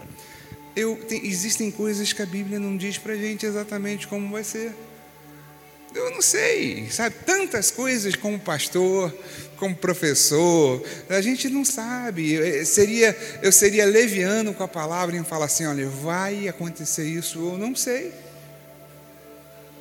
eu, 0.76 0.96
tem, 1.08 1.26
existem 1.26 1.72
coisas 1.72 2.14
que 2.14 2.22
a 2.22 2.26
Bíblia 2.26 2.60
não 2.60 2.78
diz 2.78 2.98
para 2.98 3.14
a 3.14 3.18
gente 3.18 3.46
exatamente 3.46 4.08
como 4.08 4.32
vai 4.32 4.44
ser. 4.44 4.72
Eu 5.94 6.10
não 6.10 6.22
sei, 6.22 6.88
sabe? 6.90 7.16
Tantas 7.24 7.70
coisas 7.70 8.16
como 8.16 8.40
pastor, 8.40 9.14
como 9.58 9.76
professor, 9.76 10.84
a 11.08 11.22
gente 11.22 11.48
não 11.50 11.64
sabe. 11.64 12.34
Eu 12.34 12.66
seria, 12.66 13.16
eu 13.44 13.52
seria 13.52 13.86
leviano 13.86 14.54
com 14.54 14.64
a 14.64 14.68
palavra 14.68 15.16
em 15.16 15.24
falar 15.24 15.46
assim: 15.46 15.66
olha, 15.66 15.88
vai 15.88 16.48
acontecer 16.48 17.06
isso, 17.06 17.38
eu 17.38 17.58
não 17.58 17.76
sei. 17.76 18.12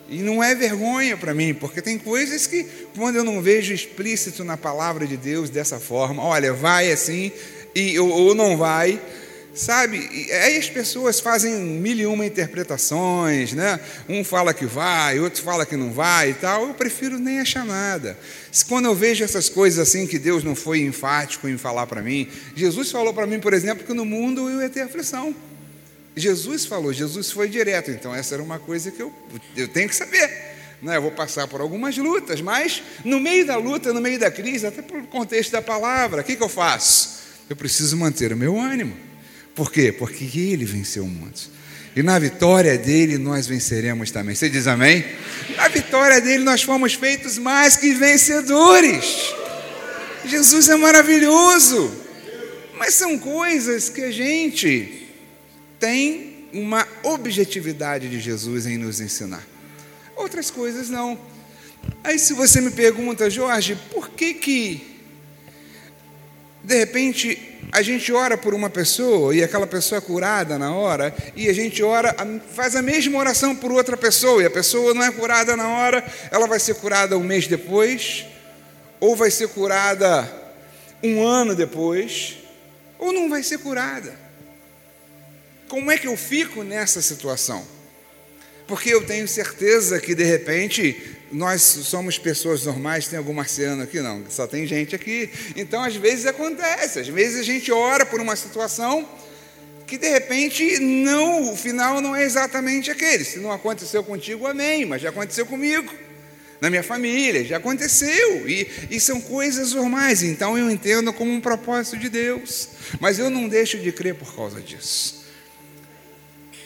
E 0.09 0.19
não 0.19 0.45
é 0.45 0.55
vergonha 0.55 1.17
para 1.17 1.33
mim, 1.33 1.55
porque 1.55 1.81
tem 1.81 1.99
coisas 1.99 2.47
que, 2.47 2.65
quando 2.95 3.17
eu 3.17 3.25
não 3.25 3.41
vejo 3.41 3.73
explícito 3.73 4.45
na 4.45 4.59
palavra 4.59 5.07
de 5.07 5.17
Deus 5.17 5.49
dessa 5.49 5.81
forma, 5.81 6.23
olha, 6.23 6.53
vai 6.53 6.93
assim, 6.93 7.33
e, 7.75 7.99
ou, 7.99 8.11
ou 8.11 8.35
não 8.35 8.59
vai, 8.59 9.01
Sabe, 9.55 9.99
aí 10.33 10.57
as 10.57 10.71
pessoas 10.71 11.21
fazem 11.21 11.55
mil 11.55 11.99
e 11.99 12.07
uma 12.07 12.25
interpretações, 12.25 13.53
né? 13.53 13.79
Um 14.09 14.25
fala 14.25 14.55
que 14.55 14.65
vai, 14.65 15.21
outro 15.21 15.43
fala 15.43 15.67
que 15.67 15.77
não 15.77 15.93
vai 15.93 16.31
e 16.31 16.35
tal. 16.35 16.69
Eu 16.69 16.75
prefiro 16.75 17.19
nem 17.19 17.39
achar 17.39 17.63
nada. 17.63 18.17
Quando 18.67 18.87
eu 18.87 18.95
vejo 18.95 19.23
essas 19.23 19.51
coisas 19.51 19.79
assim 19.79 20.07
que 20.07 20.19
Deus 20.19 20.43
não 20.43 20.55
foi 20.55 20.81
enfático 20.81 21.47
em 21.47 21.59
falar 21.59 21.87
para 21.87 22.01
mim, 22.01 22.29
Jesus 22.57 22.91
falou 22.91 23.13
para 23.13 23.27
mim, 23.27 23.41
por 23.41 23.53
exemplo, 23.53 23.85
que 23.85 23.93
no 23.93 24.07
mundo 24.07 24.49
eu 24.49 24.63
ia 24.63 24.71
ter 24.71 24.81
aflição. 24.81 25.35
Jesus 26.17 26.65
falou, 26.65 26.91
Jesus 26.91 27.31
foi 27.31 27.47
direto. 27.47 27.91
Então 27.91 28.15
essa 28.15 28.35
era 28.35 28.43
uma 28.43 28.59
coisa 28.59 28.91
que 28.91 29.03
eu, 29.03 29.13
eu 29.55 29.69
tenho 29.69 29.87
que 29.87 29.95
saber. 29.95 30.31
Né? 30.81 30.97
Eu 30.97 31.03
vou 31.03 31.13
passar 31.13 31.47
por 31.47 31.61
algumas 31.61 31.95
lutas, 31.99 32.41
mas 32.41 32.83
no 33.05 33.21
meio 33.21 33.47
da 33.47 33.57
luta, 33.57 33.93
no 33.93 34.01
meio 34.01 34.19
da 34.19 34.31
crise, 34.31 34.67
até 34.67 34.81
pelo 34.81 35.07
contexto 35.09 35.53
da 35.53 35.61
palavra, 35.61 36.23
o 36.23 36.25
que, 36.25 36.37
que 36.37 36.43
eu 36.43 36.49
faço? 36.49 37.21
Eu 37.51 37.55
preciso 37.55 37.99
manter 37.99 38.33
o 38.33 38.37
meu 38.37 38.59
ânimo. 38.59 39.12
Por 39.55 39.71
quê? 39.71 39.93
Porque 39.93 40.25
ele 40.25 40.65
venceu 40.65 41.05
o 41.05 41.09
mundo. 41.09 41.39
E 41.95 42.03
na 42.03 42.19
vitória 42.19 42.79
dele 42.79 43.19
nós 43.19 43.47
venceremos 43.47 44.11
também. 44.11 44.35
Você 44.35 44.49
diz 44.49 44.67
amém? 44.67 45.05
Na 45.57 45.69
vitória 45.69 46.21
dele 46.21 46.43
nós 46.43 46.63
fomos 46.63 46.95
feitos 46.95 47.37
mais 47.37 47.77
que 47.77 47.93
vencedores. 47.93 49.35
Jesus 50.25 50.69
é 50.69 50.77
maravilhoso. 50.77 51.93
Mas 52.79 52.95
são 52.95 53.19
coisas 53.19 53.91
que 53.91 54.01
a 54.01 54.11
gente 54.11 55.07
tem 55.79 56.47
uma 56.53 56.87
objetividade 57.03 58.09
de 58.09 58.19
Jesus 58.21 58.67
em 58.67 58.79
nos 58.79 59.01
ensinar. 59.01 59.47
Outras 60.17 60.51
coisas 60.51 60.89
não. 60.89 61.19
Aí 62.03 62.19
se 62.19 62.33
você 62.33 62.61
me 62.61 62.71
pergunta, 62.71 63.29
Jorge, 63.29 63.77
por 63.91 64.11
que 64.11 64.35
que 64.35 64.92
De 66.63 66.77
repente, 66.77 67.59
a 67.73 67.83
gente 67.83 68.13
ora 68.13 68.37
por 68.37 68.55
uma 68.55 68.69
pessoa 68.69 69.35
e 69.35 69.43
aquela 69.43 69.67
pessoa 69.67 69.99
é 69.99 70.01
curada 70.01 70.59
na 70.59 70.75
hora, 70.75 71.15
e 71.35 71.49
a 71.49 71.53
gente 71.53 71.83
ora, 71.83 72.15
faz 72.55 72.77
a 72.77 72.83
mesma 72.83 73.19
oração 73.19 73.57
por 73.57 73.73
outra 73.73 73.97
pessoa 73.97 74.43
e 74.43 74.47
a 74.47 74.51
pessoa 74.51 74.93
não 74.95 75.03
é 75.03 75.11
curada 75.11 75.57
na 75.57 75.69
hora, 75.69 76.05
ela 76.31 76.47
vai 76.47 76.61
ser 76.61 76.75
curada 76.75 77.17
um 77.17 77.25
mês 77.25 77.47
depois, 77.47 78.27
ou 79.01 79.17
vai 79.17 79.31
ser 79.31 79.49
curada 79.49 80.31
um 81.03 81.23
ano 81.27 81.55
depois, 81.55 82.37
ou 82.99 83.13
não 83.13 83.29
vai 83.29 83.43
ser 83.43 83.59
curada. 83.59 84.15
Como 85.69 85.91
é 85.91 85.97
que 85.97 86.07
eu 86.07 86.17
fico 86.17 86.63
nessa 86.63 87.01
situação? 87.01 87.67
Porque 88.67 88.91
eu 88.91 89.05
tenho 89.05 89.27
certeza 89.27 90.01
que 90.01 90.15
de 90.15 90.25
repente 90.25 90.97
nós 91.33 91.63
somos 91.63 92.19
pessoas 92.19 92.65
normais, 92.65 93.09
tem 93.09 93.19
algum 93.19 93.33
marciano 93.33 93.83
aqui? 93.83 94.01
Não, 94.01 94.23
só 94.29 94.47
tem 94.47 94.67
gente 94.67 94.95
aqui. 94.95 95.31
Então, 95.57 95.83
às 95.83 95.97
vezes 95.97 96.27
acontece, 96.27 97.01
às 97.01 97.09
vezes 97.09 97.41
a 97.41 97.43
gente 97.43 97.73
ora 97.73 98.05
por 98.05 98.21
uma 98.21 98.37
situação 98.37 99.09
que 99.87 99.99
de 99.99 100.09
repente 100.09 100.79
não, 100.79 101.53
o 101.53 101.57
final 101.57 102.01
não 102.01 102.17
é 102.17 102.23
exatamente 102.25 102.91
aquele. 102.91 103.25
Se 103.25 103.39
não 103.39 103.53
aconteceu 103.53 104.03
contigo, 104.03 104.47
amém, 104.47 104.87
mas 104.87 105.03
já 105.03 105.11
aconteceu 105.11 105.45
comigo, 105.45 105.93
na 106.61 106.71
minha 106.71 106.83
família, 106.83 107.45
já 107.45 107.57
aconteceu, 107.57 108.49
e, 108.49 108.71
e 108.91 109.01
são 109.01 109.21
coisas 109.21 109.73
normais, 109.73 110.23
então 110.23 110.57
eu 110.57 110.71
entendo 110.71 111.13
como 111.13 111.33
um 111.33 111.41
propósito 111.41 111.97
de 111.99 112.09
Deus, 112.09 112.69
mas 113.01 113.19
eu 113.19 113.29
não 113.29 113.49
deixo 113.49 113.79
de 113.79 113.91
crer 113.91 114.15
por 114.15 114.35
causa 114.35 114.61
disso. 114.61 115.22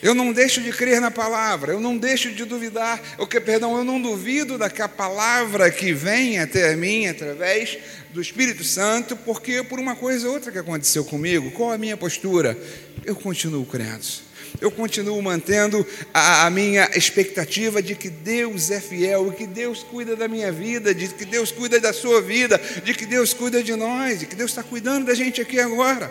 Eu 0.03 0.15
não 0.15 0.33
deixo 0.33 0.61
de 0.61 0.71
crer 0.73 1.01
na 1.01 1.11
palavra, 1.11 1.73
eu 1.73 1.81
não 1.81 1.97
deixo 1.97 2.31
de 2.31 2.45
duvidar, 2.45 3.01
o 3.19 3.27
que, 3.27 3.41
perdão, 3.41 3.77
eu 3.77 3.85
não 3.85 4.01
duvido 4.01 4.59
da 4.59 4.69
que 4.69 4.83
a 4.83 4.89
palavra 4.89 5.71
que 5.71 5.93
vem 5.93 6.39
até 6.39 6.77
mim 6.77 7.07
através 7.07 7.79
do 8.11 8.21
Espírito 8.21 8.63
Santo, 8.63 9.17
porque 9.17 9.63
por 9.63 9.79
uma 9.79 9.97
coisa 9.97 10.29
ou 10.29 10.35
outra 10.35 10.53
que 10.53 10.59
aconteceu 10.59 11.05
comigo, 11.05 11.51
qual 11.51 11.73
a 11.73 11.79
minha 11.79 11.97
postura? 11.97 12.57
Eu 13.05 13.17
continuo 13.17 13.65
crendo. 13.65 14.27
Eu 14.61 14.71
continuo 14.71 15.21
mantendo 15.21 15.87
a, 16.15 16.47
a 16.47 16.51
minha 16.51 16.89
expectativa 16.95 17.83
de 17.83 17.95
que 17.95 18.09
Deus 18.09 18.71
é 18.71 18.81
fiel, 18.81 19.31
que 19.33 19.47
Deus 19.47 19.83
cuida 19.83 20.17
da 20.17 20.29
minha 20.29 20.51
vida, 20.51 20.95
de 20.95 21.09
que 21.09 21.25
Deus 21.25 21.51
cuida 21.51 21.79
da 21.79 21.93
sua 21.93 22.23
vida, 22.23 22.59
de 22.83 22.95
que 22.95 23.05
Deus 23.05 23.35
cuida 23.35 23.63
de 23.63 23.75
nós, 23.75 24.21
de 24.21 24.27
que 24.27 24.35
Deus 24.35 24.51
está 24.51 24.63
cuidando 24.63 25.07
da 25.07 25.15
gente 25.15 25.41
aqui 25.41 25.61
agora. 25.61 26.11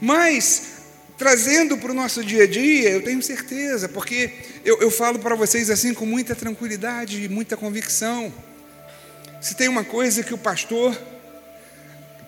Mas 0.00 0.79
trazendo 1.20 1.76
para 1.76 1.90
o 1.90 1.94
nosso 1.94 2.24
dia 2.24 2.44
a 2.44 2.46
dia, 2.46 2.88
eu 2.88 3.02
tenho 3.02 3.22
certeza, 3.22 3.90
porque 3.90 4.30
eu, 4.64 4.80
eu 4.80 4.90
falo 4.90 5.18
para 5.18 5.34
vocês 5.34 5.68
assim 5.68 5.92
com 5.92 6.06
muita 6.06 6.34
tranquilidade 6.34 7.22
e 7.22 7.28
muita 7.28 7.58
convicção. 7.58 8.32
Se 9.38 9.54
tem 9.54 9.68
uma 9.68 9.84
coisa 9.84 10.22
que 10.22 10.32
o 10.32 10.38
pastor 10.38 10.98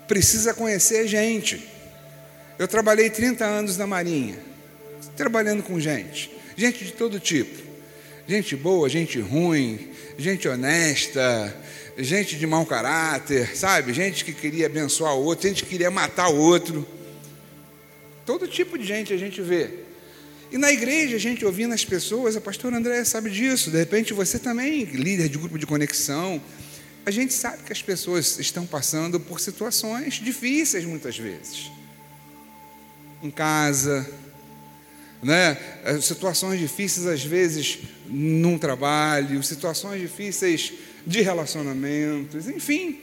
precisa 0.06 0.52
conhecer, 0.52 1.06
é 1.06 1.08
gente. 1.08 1.66
Eu 2.58 2.68
trabalhei 2.68 3.08
30 3.08 3.42
anos 3.46 3.78
na 3.78 3.86
Marinha, 3.86 4.38
trabalhando 5.16 5.62
com 5.62 5.80
gente, 5.80 6.30
gente 6.54 6.84
de 6.84 6.92
todo 6.92 7.18
tipo. 7.18 7.62
Gente 8.28 8.54
boa, 8.54 8.90
gente 8.90 9.18
ruim, 9.18 9.90
gente 10.18 10.46
honesta, 10.46 11.56
gente 11.96 12.36
de 12.36 12.46
mau 12.46 12.66
caráter, 12.66 13.56
sabe? 13.56 13.94
Gente 13.94 14.22
que 14.22 14.34
queria 14.34 14.66
abençoar 14.66 15.14
o 15.14 15.24
outro, 15.24 15.48
gente 15.48 15.64
que 15.64 15.70
queria 15.70 15.90
matar 15.90 16.28
o 16.28 16.36
outro. 16.36 16.86
Todo 18.24 18.46
tipo 18.46 18.78
de 18.78 18.84
gente 18.84 19.12
a 19.12 19.16
gente 19.16 19.40
vê. 19.40 19.70
E 20.50 20.58
na 20.58 20.70
igreja, 20.70 21.16
a 21.16 21.18
gente 21.18 21.44
ouvindo 21.44 21.72
as 21.72 21.84
pessoas, 21.84 22.36
a 22.36 22.40
pastora 22.40 22.76
André 22.76 23.02
sabe 23.04 23.30
disso, 23.30 23.70
de 23.70 23.78
repente 23.78 24.12
você 24.12 24.38
também, 24.38 24.84
líder 24.84 25.28
de 25.28 25.38
grupo 25.38 25.58
de 25.58 25.66
conexão, 25.66 26.40
a 27.06 27.10
gente 27.10 27.32
sabe 27.32 27.62
que 27.64 27.72
as 27.72 27.82
pessoas 27.82 28.38
estão 28.38 28.66
passando 28.66 29.18
por 29.18 29.40
situações 29.40 30.14
difíceis 30.14 30.84
muitas 30.84 31.16
vezes. 31.18 31.70
Em 33.22 33.30
casa, 33.30 34.06
né? 35.22 35.56
situações 36.02 36.60
difíceis 36.60 37.06
às 37.06 37.24
vezes 37.24 37.78
num 38.06 38.58
trabalho, 38.58 39.42
situações 39.42 40.02
difíceis 40.02 40.72
de 41.06 41.22
relacionamentos, 41.22 42.46
enfim. 42.46 43.00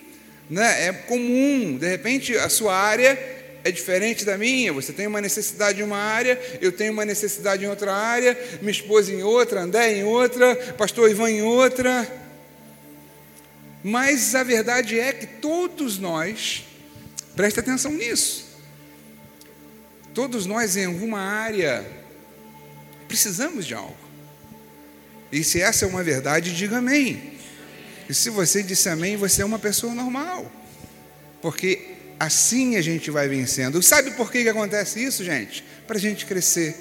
Né? 0.49 0.87
É 0.87 0.93
comum, 0.93 1.77
de 1.77 1.89
repente 1.89 2.37
a 2.37 2.47
sua 2.47 2.75
área 2.75 3.38
é 3.63 3.71
diferente 3.71 4.25
da 4.25 4.37
minha. 4.37 4.71
Você 4.73 4.93
tem 4.93 5.07
uma 5.07 5.21
necessidade 5.21 5.81
em 5.81 5.83
uma 5.83 5.97
área, 5.97 6.39
eu 6.61 6.71
tenho 6.71 6.93
uma 6.93 7.05
necessidade 7.05 7.63
em 7.63 7.67
outra 7.67 7.93
área, 7.93 8.37
minha 8.61 8.71
esposa 8.71 9.13
em 9.13 9.23
outra, 9.23 9.61
André 9.61 9.93
em 9.93 10.03
outra, 10.03 10.55
pastor 10.77 11.09
Ivan 11.09 11.31
em 11.31 11.41
outra. 11.41 12.07
Mas 13.83 14.35
a 14.35 14.43
verdade 14.43 14.99
é 14.99 15.13
que 15.13 15.25
todos 15.25 15.97
nós, 15.97 16.65
preste 17.35 17.59
atenção 17.59 17.91
nisso, 17.91 18.45
todos 20.13 20.45
nós 20.45 20.75
em 20.75 20.85
alguma 20.85 21.19
área 21.19 21.85
precisamos 23.07 23.65
de 23.65 23.73
algo. 23.73 23.95
E 25.31 25.43
se 25.43 25.61
essa 25.61 25.85
é 25.85 25.87
uma 25.87 26.03
verdade, 26.03 26.55
diga 26.55 26.77
amém. 26.77 27.33
E 28.09 28.13
se 28.13 28.29
você 28.29 28.63
disse 28.63 28.89
amém, 28.89 29.15
você 29.15 29.43
é 29.43 29.45
uma 29.45 29.59
pessoa 29.59 29.93
normal. 29.93 30.51
Porque 31.41 31.98
Assim 32.19 32.75
a 32.75 32.81
gente 32.81 33.09
vai 33.09 33.27
vencendo. 33.27 33.81
Sabe 33.81 34.11
por 34.11 34.31
que, 34.31 34.43
que 34.43 34.49
acontece 34.49 35.01
isso, 35.03 35.23
gente? 35.23 35.63
Para 35.87 35.97
a 35.97 35.99
gente 35.99 36.25
crescer, 36.25 36.75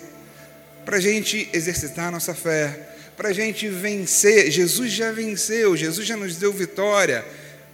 para 0.85 0.97
a 0.97 1.01
gente 1.01 1.49
exercitar 1.53 2.09
a 2.09 2.11
nossa 2.11 2.35
fé, 2.35 2.89
para 3.17 3.29
a 3.29 3.33
gente 3.33 3.69
vencer. 3.69 4.51
Jesus 4.51 4.91
já 4.91 5.13
venceu, 5.13 5.77
Jesus 5.77 6.07
já 6.07 6.17
nos 6.17 6.37
deu 6.37 6.53
vitória, 6.53 7.25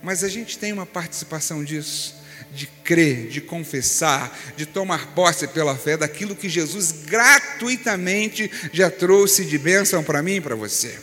mas 0.03 0.22
a 0.22 0.29
gente 0.29 0.59
tem 0.59 0.72
uma 0.72 0.85
participação 0.85 1.64
disso 1.64 2.22
de 2.55 2.66
crer, 2.85 3.27
de 3.29 3.40
confessar, 3.40 4.38
de 4.57 4.64
tomar 4.64 5.09
posse 5.14 5.48
pela 5.48 5.77
fé 5.77 5.96
daquilo 5.96 6.37
que 6.37 6.48
Jesus 6.48 6.92
gratuitamente 7.07 8.50
já 8.72 8.88
trouxe 8.88 9.44
de 9.44 9.59
bênção 9.59 10.05
para 10.05 10.22
mim 10.22 10.37
e 10.37 10.40
para 10.40 10.55
você. 10.55 10.96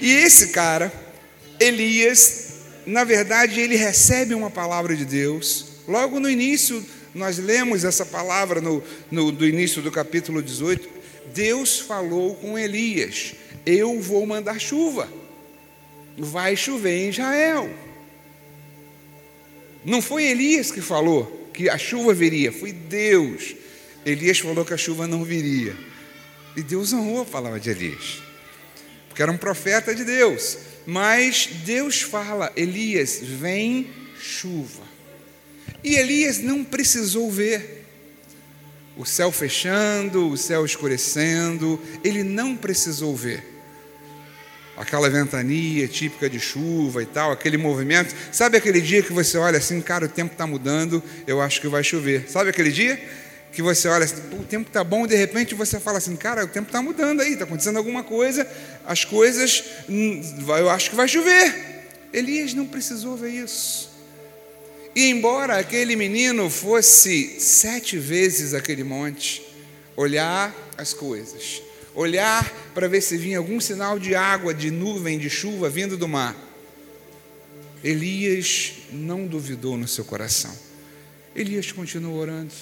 E 0.00 0.12
esse 0.12 0.48
cara, 0.48 0.92
Elias, 1.58 2.52
na 2.86 3.02
verdade, 3.02 3.58
ele 3.58 3.74
recebe 3.74 4.32
uma 4.32 4.50
palavra 4.50 4.94
de 4.94 5.04
Deus, 5.04 5.71
Logo 5.86 6.20
no 6.20 6.30
início, 6.30 6.84
nós 7.14 7.38
lemos 7.38 7.84
essa 7.84 8.06
palavra 8.06 8.60
no, 8.60 8.82
no, 9.10 9.32
do 9.32 9.46
início 9.46 9.82
do 9.82 9.90
capítulo 9.90 10.42
18. 10.42 10.88
Deus 11.34 11.80
falou 11.80 12.34
com 12.36 12.58
Elias: 12.58 13.34
Eu 13.66 14.00
vou 14.00 14.24
mandar 14.26 14.60
chuva, 14.60 15.08
vai 16.16 16.56
chover 16.56 17.06
em 17.06 17.08
Israel. 17.10 17.70
Não 19.84 20.00
foi 20.00 20.24
Elias 20.24 20.70
que 20.70 20.80
falou 20.80 21.50
que 21.52 21.68
a 21.68 21.76
chuva 21.76 22.14
viria, 22.14 22.52
foi 22.52 22.72
Deus. 22.72 23.56
Elias 24.06 24.38
falou 24.38 24.64
que 24.64 24.74
a 24.74 24.76
chuva 24.76 25.06
não 25.06 25.24
viria. 25.24 25.76
E 26.56 26.62
Deus 26.62 26.92
honrou 26.92 27.22
a 27.22 27.24
palavra 27.24 27.58
de 27.58 27.70
Elias, 27.70 28.22
porque 29.08 29.22
era 29.22 29.32
um 29.32 29.36
profeta 29.36 29.94
de 29.94 30.04
Deus. 30.04 30.58
Mas 30.86 31.48
Deus 31.64 32.02
fala: 32.02 32.52
Elias, 32.56 33.18
vem 33.20 33.90
chuva. 34.20 34.91
E 35.84 35.96
Elias 35.96 36.38
não 36.38 36.62
precisou 36.62 37.30
ver 37.30 37.82
o 38.96 39.04
céu 39.04 39.32
fechando, 39.32 40.28
o 40.30 40.36
céu 40.36 40.64
escurecendo, 40.64 41.80
ele 42.04 42.22
não 42.22 42.56
precisou 42.56 43.16
ver. 43.16 43.50
Aquela 44.76 45.08
ventania 45.08 45.86
típica 45.86 46.28
de 46.28 46.40
chuva 46.40 47.02
e 47.02 47.06
tal, 47.06 47.30
aquele 47.30 47.56
movimento. 47.56 48.14
Sabe 48.30 48.56
aquele 48.56 48.80
dia 48.80 49.02
que 49.02 49.12
você 49.12 49.36
olha 49.38 49.58
assim, 49.58 49.80
cara, 49.80 50.06
o 50.06 50.08
tempo 50.08 50.32
está 50.32 50.46
mudando, 50.46 51.02
eu 51.26 51.40
acho 51.40 51.60
que 51.60 51.68
vai 51.68 51.84
chover. 51.84 52.28
Sabe 52.28 52.50
aquele 52.50 52.70
dia 52.70 53.00
que 53.52 53.60
você 53.60 53.86
olha 53.86 54.04
assim, 54.04 54.22
o 54.32 54.44
tempo 54.44 54.68
está 54.68 54.82
bom, 54.82 55.04
e 55.04 55.08
de 55.08 55.16
repente 55.16 55.54
você 55.54 55.78
fala 55.78 55.98
assim, 55.98 56.16
cara, 56.16 56.44
o 56.44 56.48
tempo 56.48 56.68
está 56.68 56.80
mudando 56.80 57.20
aí, 57.20 57.32
está 57.32 57.44
acontecendo 57.44 57.76
alguma 57.76 58.02
coisa, 58.02 58.48
as 58.86 59.04
coisas, 59.04 59.62
hum, 59.88 60.22
eu 60.58 60.70
acho 60.70 60.88
que 60.88 60.96
vai 60.96 61.06
chover. 61.06 61.54
Elias 62.12 62.54
não 62.54 62.66
precisou 62.66 63.16
ver 63.16 63.30
isso. 63.30 63.91
E 64.94 65.08
embora 65.08 65.58
aquele 65.58 65.96
menino 65.96 66.50
fosse 66.50 67.40
sete 67.40 67.96
vezes 67.98 68.52
aquele 68.52 68.84
monte, 68.84 69.42
olhar 69.96 70.54
as 70.76 70.92
coisas, 70.92 71.62
olhar 71.94 72.50
para 72.74 72.88
ver 72.88 73.00
se 73.00 73.16
vinha 73.16 73.38
algum 73.38 73.58
sinal 73.58 73.98
de 73.98 74.14
água, 74.14 74.52
de 74.52 74.70
nuvem, 74.70 75.18
de 75.18 75.30
chuva 75.30 75.70
vindo 75.70 75.96
do 75.96 76.06
mar, 76.06 76.36
Elias 77.82 78.74
não 78.92 79.26
duvidou 79.26 79.76
no 79.76 79.88
seu 79.88 80.04
coração. 80.04 80.56
Elias 81.34 81.72
continuou 81.72 82.16
orando, 82.16 82.52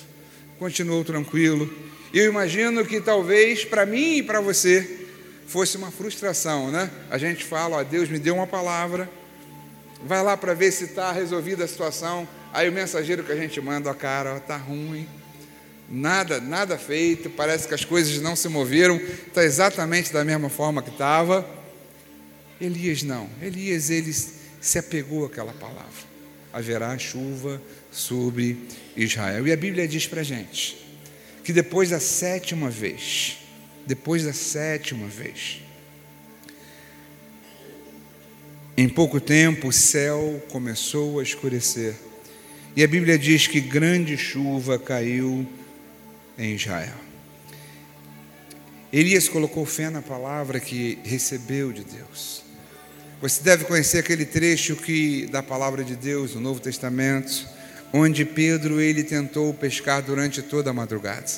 continuou 0.59 1.05
tranquilo. 1.05 1.71
Eu 2.14 2.27
imagino 2.27 2.87
que 2.87 3.01
talvez 3.01 3.64
para 3.64 3.85
mim 3.85 4.19
e 4.19 4.23
para 4.23 4.40
você 4.40 4.99
fosse 5.47 5.77
uma 5.77 5.90
frustração, 5.90 6.71
né? 6.71 6.90
A 7.11 7.19
gente 7.19 7.45
fala, 7.45 7.79
ó, 7.79 7.83
Deus 7.83 8.09
me 8.09 8.19
deu 8.19 8.37
uma 8.37 8.47
palavra, 8.47 9.11
vai 10.04 10.22
lá 10.22 10.36
para 10.36 10.54
ver 10.54 10.72
se 10.72 10.84
está 10.84 11.12
resolvida 11.12 11.64
a 11.64 11.68
situação. 11.68 12.26
Aí 12.52 12.68
o 12.68 12.72
mensageiro 12.72 13.22
que 13.22 13.32
a 13.32 13.36
gente 13.36 13.60
manda, 13.60 13.90
ó, 13.90 13.94
cara, 13.94 14.36
está 14.36 14.56
ruim, 14.56 15.08
nada, 15.88 16.40
nada 16.40 16.78
feito, 16.78 17.30
parece 17.30 17.66
que 17.68 17.74
as 17.74 17.84
coisas 17.84 18.20
não 18.20 18.34
se 18.34 18.48
moveram, 18.48 18.96
está 18.96 19.44
exatamente 19.44 20.12
da 20.12 20.24
mesma 20.24 20.48
forma 20.48 20.82
que 20.82 20.90
estava. 20.90 21.48
Elias 22.60 23.02
não, 23.02 23.28
Elias 23.40 23.90
ele 23.90 24.12
se 24.12 24.78
apegou 24.78 25.24
àquela 25.24 25.52
palavra. 25.52 26.10
haverá 26.52 26.96
chuva 26.98 27.60
sobre 27.90 28.58
Israel. 28.96 29.46
E 29.46 29.52
a 29.52 29.56
Bíblia 29.56 29.86
diz 29.88 30.06
para 30.06 30.20
a 30.20 30.24
gente 30.24 30.76
que 31.42 31.52
depois 31.52 31.90
da 31.90 31.98
sétima 31.98 32.68
vez, 32.68 33.38
depois 33.86 34.24
da 34.24 34.32
sétima 34.32 35.06
vez, 35.06 35.62
em 38.76 38.88
pouco 38.88 39.20
tempo 39.20 39.68
o 39.68 39.72
céu 39.72 40.42
começou 40.50 41.20
a 41.20 41.22
escurecer. 41.22 41.94
E 42.76 42.83
a 42.85 42.88
Bíblia 42.88 43.18
diz 43.18 43.46
que 43.46 43.61
grande 43.61 44.16
chuva 44.16 44.78
caiu 44.78 45.46
em 46.38 46.54
Israel. 46.54 46.94
Elias 48.92 49.28
colocou 49.28 49.64
fé 49.66 49.90
na 49.90 50.02
palavra 50.02 50.59
que 50.59 50.98
recebeu 51.04 51.72
de 51.72 51.85
Deus. 51.85 52.42
Você 53.20 53.42
deve 53.42 53.64
conhecer 53.64 53.98
aquele 53.98 54.24
trecho 54.24 54.74
que 54.74 55.26
da 55.26 55.42
palavra 55.42 55.85
de 55.85 55.94
Deus 55.94 56.35
no 56.35 56.40
Novo 56.40 56.59
Testamento, 56.59 57.46
onde 57.92 58.24
Pedro 58.24 58.80
ele 58.80 59.04
tentou 59.04 59.52
pescar 59.52 60.02
durante 60.02 60.40
toda 60.42 60.70
a 60.70 60.72
madrugada. 60.72 61.30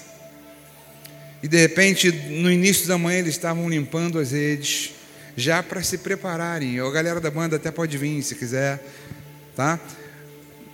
E 1.42 1.48
de 1.48 1.56
repente, 1.58 2.12
no 2.12 2.50
início 2.50 2.86
da 2.86 2.96
manhã, 2.96 3.18
eles 3.18 3.34
estavam 3.34 3.68
limpando 3.68 4.18
as 4.18 4.30
redes, 4.30 4.92
já 5.36 5.62
para 5.62 5.82
se 5.82 5.98
prepararem. 5.98 6.78
A 6.80 6.90
galera 6.90 7.20
da 7.20 7.30
banda 7.30 7.56
até 7.56 7.70
pode 7.70 7.96
vir 7.96 8.22
se 8.22 8.34
quiser, 8.34 8.82
tá? 9.56 9.80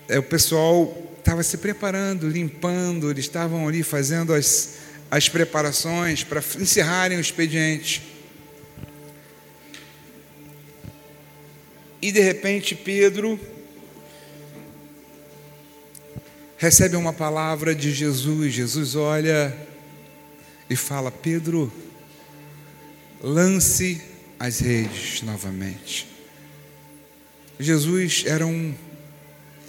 É, 0.08 0.18
o 0.18 0.22
pessoal 0.22 0.96
estava 1.18 1.42
se 1.42 1.58
preparando, 1.58 2.28
limpando, 2.28 3.10
eles 3.10 3.26
estavam 3.26 3.68
ali 3.68 3.82
fazendo 3.82 4.32
as, 4.32 4.78
as 5.10 5.28
preparações 5.28 6.24
para 6.24 6.42
encerrarem 6.58 7.18
o 7.18 7.20
expediente. 7.20 8.02
E 12.00 12.12
de 12.12 12.20
repente 12.20 12.74
Pedro 12.74 13.38
recebe 16.56 16.96
uma 16.96 17.12
palavra 17.12 17.74
de 17.74 17.92
Jesus. 17.92 18.54
Jesus 18.54 18.96
olha 18.96 19.54
e 20.70 20.76
fala: 20.76 21.10
Pedro, 21.10 21.72
lance 23.20 24.00
as 24.38 24.60
redes 24.60 25.22
novamente. 25.22 26.06
Jesus 27.58 28.24
era 28.26 28.46
um 28.46 28.74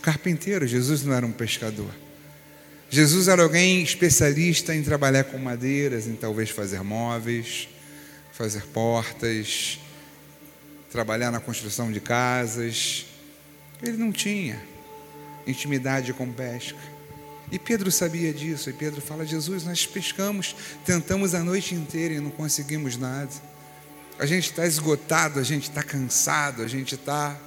carpinteiro, 0.01 0.67
Jesus 0.67 1.03
não 1.03 1.13
era 1.13 1.25
um 1.25 1.31
pescador. 1.31 1.91
Jesus 2.89 3.27
era 3.27 3.43
alguém 3.43 3.83
especialista 3.83 4.75
em 4.75 4.83
trabalhar 4.83 5.23
com 5.25 5.37
madeiras, 5.37 6.07
em 6.07 6.15
talvez 6.15 6.49
fazer 6.49 6.83
móveis, 6.83 7.67
fazer 8.31 8.63
portas, 8.67 9.79
trabalhar 10.91 11.31
na 11.31 11.39
construção 11.39 11.91
de 11.91 11.99
casas. 11.99 13.05
Ele 13.81 13.97
não 13.97 14.11
tinha 14.11 14.59
intimidade 15.45 16.13
com 16.13 16.31
pesca. 16.31 16.79
E 17.51 17.57
Pedro 17.57 17.91
sabia 17.91 18.31
disso, 18.31 18.69
e 18.69 18.73
Pedro 18.73 19.01
fala: 19.01 19.25
Jesus, 19.25 19.63
nós 19.63 19.85
pescamos, 19.85 20.55
tentamos 20.85 21.33
a 21.33 21.43
noite 21.43 21.73
inteira 21.73 22.15
e 22.15 22.19
não 22.19 22.29
conseguimos 22.29 22.97
nada. 22.97 23.31
A 24.19 24.25
gente 24.25 24.49
está 24.49 24.65
esgotado, 24.65 25.39
a 25.39 25.43
gente 25.43 25.69
está 25.69 25.81
cansado, 25.81 26.61
a 26.61 26.67
gente 26.67 26.95
está 26.95 27.39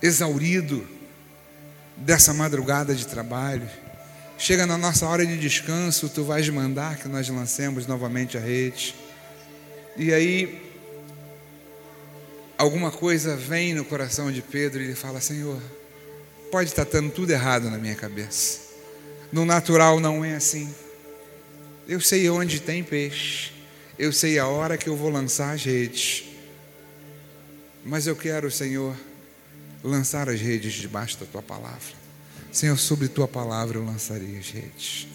exaurido 0.00 0.86
dessa 1.96 2.32
madrugada 2.32 2.94
de 2.94 3.06
trabalho. 3.06 3.68
Chega 4.38 4.64
na 4.64 4.78
nossa 4.78 5.06
hora 5.06 5.26
de 5.26 5.36
descanso, 5.38 6.08
tu 6.08 6.22
vais 6.22 6.48
mandar 6.48 6.98
que 6.98 7.08
nós 7.08 7.28
lancemos 7.28 7.86
novamente 7.86 8.36
a 8.36 8.40
rede. 8.40 8.94
E 9.96 10.12
aí 10.12 10.62
alguma 12.58 12.90
coisa 12.90 13.36
vem 13.36 13.74
no 13.74 13.84
coração 13.84 14.30
de 14.30 14.42
Pedro 14.42 14.80
e 14.82 14.84
ele 14.84 14.94
fala: 14.94 15.20
Senhor, 15.20 15.60
pode 16.52 16.68
estar 16.70 16.84
dando 16.84 17.10
tudo 17.10 17.30
errado 17.30 17.70
na 17.70 17.78
minha 17.78 17.94
cabeça. 17.96 18.60
No 19.32 19.44
natural 19.44 19.98
não 19.98 20.24
é 20.24 20.34
assim. 20.34 20.72
Eu 21.88 22.00
sei 22.00 22.28
onde 22.30 22.60
tem 22.60 22.84
peixe, 22.84 23.53
eu 23.98 24.12
sei 24.12 24.38
a 24.38 24.46
hora 24.46 24.76
que 24.76 24.88
eu 24.88 24.96
vou 24.96 25.10
lançar 25.10 25.54
as 25.54 25.64
redes, 25.64 26.24
mas 27.84 28.06
eu 28.06 28.16
quero, 28.16 28.50
Senhor, 28.50 28.96
lançar 29.82 30.28
as 30.28 30.40
redes 30.40 30.72
debaixo 30.72 31.18
da 31.18 31.26
tua 31.26 31.42
palavra. 31.42 31.94
Senhor, 32.50 32.78
sobre 32.78 33.08
tua 33.08 33.28
palavra 33.28 33.78
eu 33.78 33.84
lançarei 33.84 34.38
as 34.38 34.48
redes. 34.50 35.06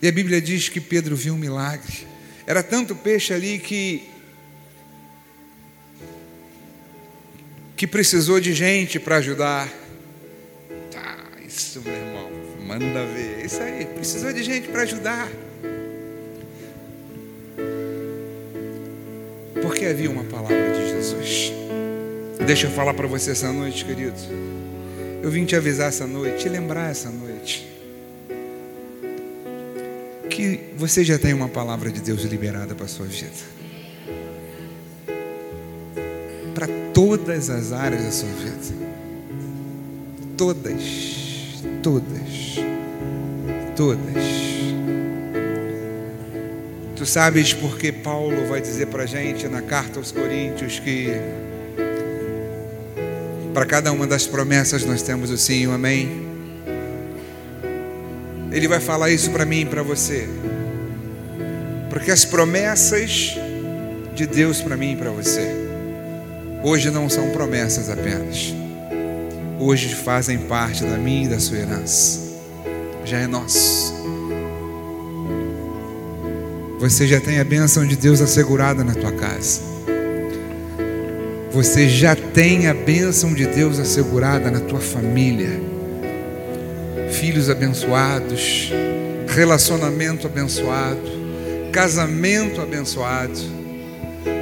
E 0.00 0.08
a 0.08 0.12
Bíblia 0.12 0.40
diz 0.40 0.68
que 0.68 0.80
Pedro 0.80 1.14
viu 1.14 1.34
um 1.34 1.38
milagre. 1.38 2.06
Era 2.46 2.62
tanto 2.62 2.94
peixe 2.94 3.32
ali 3.32 3.58
que 3.58 4.10
que 7.76 7.86
precisou 7.86 8.40
de 8.40 8.54
gente 8.54 8.98
para 8.98 9.16
ajudar. 9.16 9.68
Tá, 10.90 11.16
isso, 11.44 11.80
meu 11.80 11.92
irmão, 11.92 12.30
manda 12.66 13.04
ver. 13.06 13.44
Isso 13.44 13.60
aí, 13.60 13.84
precisou 13.86 14.32
de 14.32 14.42
gente 14.42 14.68
para 14.68 14.82
ajudar. 14.82 15.28
Porque 19.84 19.92
havia 19.92 20.10
uma 20.10 20.24
palavra 20.24 20.72
de 20.72 20.88
Jesus. 20.88 21.52
Deixa 22.46 22.68
eu 22.68 22.70
falar 22.70 22.94
para 22.94 23.06
você 23.06 23.32
essa 23.32 23.52
noite, 23.52 23.84
querido. 23.84 24.16
Eu 25.22 25.30
vim 25.30 25.44
te 25.44 25.54
avisar 25.54 25.88
essa 25.88 26.06
noite, 26.06 26.44
te 26.44 26.48
lembrar 26.48 26.90
essa 26.90 27.10
noite. 27.10 27.68
Que 30.30 30.70
você 30.78 31.04
já 31.04 31.18
tem 31.18 31.34
uma 31.34 31.50
palavra 31.50 31.90
de 31.90 32.00
Deus 32.00 32.22
liberada 32.22 32.74
para 32.74 32.86
a 32.86 32.88
sua 32.88 33.04
vida. 33.04 33.54
todas 36.94 37.50
as 37.50 37.72
áreas 37.72 38.04
da 38.04 38.10
sua 38.10 38.28
vida. 38.28 38.86
Todas, 40.38 40.82
todas, 41.82 42.56
todas. 43.76 44.53
Tu 47.04 47.10
sabes 47.10 47.52
porque 47.52 47.92
Paulo 47.92 48.46
vai 48.46 48.62
dizer 48.62 48.86
para 48.86 49.02
a 49.02 49.06
gente 49.06 49.46
na 49.46 49.60
carta 49.60 49.98
aos 49.98 50.10
Coríntios 50.10 50.78
que 50.78 51.10
para 53.52 53.66
cada 53.66 53.92
uma 53.92 54.06
das 54.06 54.26
promessas 54.26 54.86
nós 54.86 55.02
temos 55.02 55.28
o 55.28 55.36
sim 55.36 55.64
e 55.64 55.66
o 55.66 55.72
amém. 55.72 56.26
Ele 58.50 58.66
vai 58.66 58.80
falar 58.80 59.10
isso 59.10 59.30
para 59.32 59.44
mim 59.44 59.60
e 59.60 59.66
para 59.66 59.82
você. 59.82 60.26
Porque 61.90 62.10
as 62.10 62.24
promessas 62.24 63.36
de 64.14 64.26
Deus 64.26 64.62
para 64.62 64.74
mim 64.74 64.92
e 64.92 64.96
para 64.96 65.10
você 65.10 65.46
hoje 66.62 66.90
não 66.90 67.10
são 67.10 67.32
promessas 67.32 67.90
apenas. 67.90 68.54
Hoje 69.60 69.94
fazem 69.94 70.38
parte 70.38 70.82
da 70.82 70.96
minha 70.96 71.26
e 71.26 71.28
da 71.28 71.38
sua 71.38 71.58
herança. 71.58 72.18
Já 73.04 73.18
é 73.18 73.26
nosso. 73.26 73.93
Você 76.84 77.06
já 77.06 77.18
tem 77.18 77.40
a 77.40 77.44
bênção 77.44 77.86
de 77.86 77.96
Deus 77.96 78.20
assegurada 78.20 78.84
na 78.84 78.92
tua 78.92 79.10
casa. 79.10 79.62
Você 81.50 81.88
já 81.88 82.14
tem 82.14 82.66
a 82.66 82.74
bênção 82.74 83.32
de 83.32 83.46
Deus 83.46 83.78
assegurada 83.78 84.50
na 84.50 84.60
tua 84.60 84.80
família. 84.80 85.58
Filhos 87.10 87.48
abençoados, 87.48 88.70
relacionamento 89.26 90.26
abençoado, 90.26 91.00
casamento 91.72 92.60
abençoado. 92.60 93.40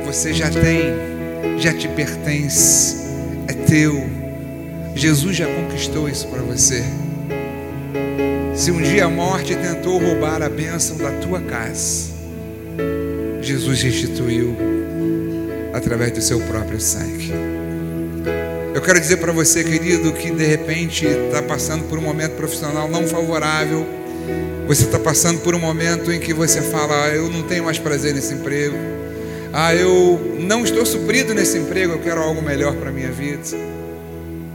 Você 0.05 0.35
já 0.35 0.51
tem 0.51 1.61
já 1.61 1.73
te 1.73 1.87
pertence, 1.87 3.07
é 3.47 3.53
teu. 3.53 4.05
Jesus 4.97 5.37
já 5.37 5.47
conquistou 5.47 6.09
isso 6.09 6.27
para 6.27 6.43
você. 6.43 6.83
Se 8.57 8.73
um 8.73 8.83
dia 8.83 9.05
a 9.05 9.09
morte 9.09 9.55
tentou 9.55 9.97
roubar 9.97 10.43
a 10.43 10.49
bênção 10.49 10.97
da 10.97 11.13
tua 11.21 11.41
casa, 11.41 12.12
Jesus 13.41 13.83
restituiu 13.83 14.57
através 15.73 16.13
do 16.13 16.23
seu 16.23 16.41
próprio 16.41 16.81
sangue. 16.81 17.33
Eu 18.75 18.81
quero 18.81 18.99
dizer 19.01 19.19
para 19.19 19.33
você, 19.33 19.63
querido, 19.63 20.13
que 20.13 20.31
de 20.31 20.45
repente 20.45 21.07
está 21.07 21.43
passando 21.43 21.85
por 21.85 21.99
um 21.99 22.03
momento 22.03 22.33
profissional 22.33 22.89
não 22.89 23.07
favorável. 23.07 23.87
Você 24.67 24.85
está 24.85 24.99
passando 24.99 25.41
por 25.41 25.55
um 25.55 25.59
momento 25.59 26.13
em 26.13 26.21
que 26.21 26.33
você 26.33 26.63
fala: 26.63 27.07
ah, 27.07 27.09
Eu 27.09 27.29
não 27.29 27.43
tenho 27.43 27.65
mais 27.65 27.79
prazer 27.79 28.15
nesse 28.15 28.33
emprego 28.33 28.77
ah, 29.55 29.75
eu 29.75 30.19
não 30.41 30.65
estou 30.65 30.87
suprido 30.87 31.35
nesse 31.35 31.59
emprego, 31.59 31.93
eu 31.93 31.99
quero 31.99 32.23
algo 32.23 32.41
melhor 32.41 32.75
para 32.75 32.89
a 32.89 32.93
minha 32.93 33.13
vida. 33.13 33.43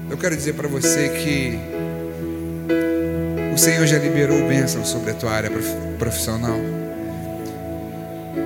Eu 0.09 0.17
quero 0.17 0.35
dizer 0.35 0.53
para 0.53 0.67
você 0.67 1.09
que 1.09 1.59
o 3.53 3.57
Senhor 3.57 3.85
já 3.85 3.99
liberou 3.99 4.47
bênção 4.47 4.83
sobre 4.83 5.11
a 5.11 5.13
tua 5.13 5.31
área 5.31 5.51
profissional. 5.99 6.59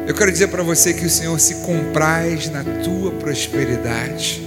Eu 0.08 0.14
quero 0.14 0.32
dizer 0.32 0.48
para 0.48 0.64
você 0.64 0.94
que 0.94 1.06
o 1.06 1.10
Senhor 1.10 1.40
se 1.40 1.56
compraz 1.56 2.50
na 2.50 2.64
tua 2.64 3.12
prosperidade. 3.12 4.42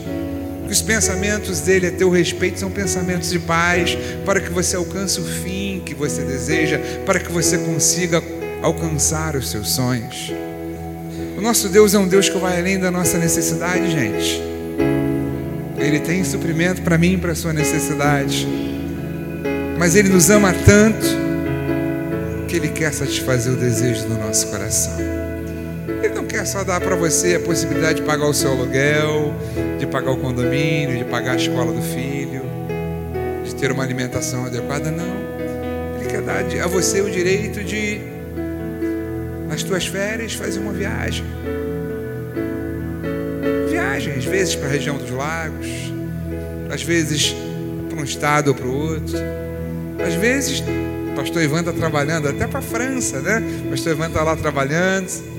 Que 0.66 0.72
os 0.72 0.82
pensamentos 0.82 1.60
dele 1.60 1.86
a 1.86 1.92
teu 1.92 2.10
respeito 2.10 2.58
são 2.58 2.70
pensamentos 2.70 3.30
de 3.30 3.38
paz, 3.38 3.96
para 4.24 4.40
que 4.40 4.50
você 4.50 4.76
alcance 4.76 5.20
o 5.20 5.24
fim 5.24 5.82
que 5.84 5.94
você 5.94 6.22
deseja, 6.22 6.78
para 7.04 7.20
que 7.20 7.30
você 7.30 7.58
consiga 7.58 8.22
alcançar 8.62 9.36
os 9.36 9.50
seus 9.50 9.70
sonhos 9.70 10.32
nosso 11.44 11.68
Deus 11.68 11.92
é 11.92 11.98
um 11.98 12.08
Deus 12.08 12.26
que 12.30 12.38
vai 12.38 12.58
além 12.58 12.78
da 12.78 12.90
nossa 12.90 13.18
necessidade, 13.18 13.90
gente. 13.90 14.42
Ele 15.78 16.00
tem 16.00 16.24
suprimento 16.24 16.80
para 16.80 16.96
mim 16.96 17.12
e 17.12 17.18
para 17.18 17.32
a 17.32 17.34
sua 17.34 17.52
necessidade. 17.52 18.48
Mas 19.78 19.94
Ele 19.94 20.08
nos 20.08 20.30
ama 20.30 20.54
tanto 20.64 21.06
que 22.48 22.56
Ele 22.56 22.68
quer 22.68 22.94
satisfazer 22.94 23.52
o 23.52 23.56
desejo 23.56 24.06
do 24.06 24.14
nosso 24.14 24.46
coração. 24.46 25.13
Não 26.14 26.24
quer 26.24 26.46
só 26.46 26.62
dar 26.64 26.80
para 26.80 26.94
você 26.96 27.36
a 27.36 27.40
possibilidade 27.40 28.00
de 28.00 28.06
pagar 28.06 28.26
o 28.26 28.34
seu 28.34 28.50
aluguel, 28.50 29.34
de 29.78 29.86
pagar 29.86 30.12
o 30.12 30.16
condomínio, 30.16 30.96
de 30.96 31.04
pagar 31.04 31.32
a 31.32 31.36
escola 31.36 31.72
do 31.72 31.82
filho, 31.82 32.42
de 33.44 33.54
ter 33.54 33.72
uma 33.72 33.82
alimentação 33.82 34.46
adequada, 34.46 34.90
não. 34.90 35.24
Ele 35.98 36.08
quer 36.08 36.22
dar 36.22 36.44
a 36.62 36.66
você 36.66 37.00
o 37.00 37.10
direito 37.10 37.62
de, 37.64 38.00
nas 39.48 39.62
tuas 39.62 39.86
férias, 39.86 40.34
fazer 40.34 40.60
uma 40.60 40.72
viagem 40.72 41.24
viagem, 43.94 44.14
às 44.14 44.24
vezes 44.24 44.54
para 44.54 44.68
a 44.68 44.70
região 44.70 44.96
dos 44.96 45.10
lagos, 45.10 45.66
às 46.72 46.82
vezes 46.82 47.34
para 47.88 48.00
um 48.00 48.04
estado 48.04 48.48
ou 48.48 48.54
para 48.54 48.66
o 48.66 48.72
outro. 48.72 49.16
Às 50.04 50.14
vezes, 50.14 50.62
pastor 51.14 51.42
Ivan 51.42 51.60
está 51.60 51.72
trabalhando 51.72 52.28
até 52.28 52.46
para 52.46 52.58
a 52.58 52.62
França, 52.62 53.20
né? 53.20 53.42
Pastor 53.70 53.92
Ivan 53.92 54.08
está 54.08 54.22
lá 54.22 54.36
trabalhando. 54.36 55.33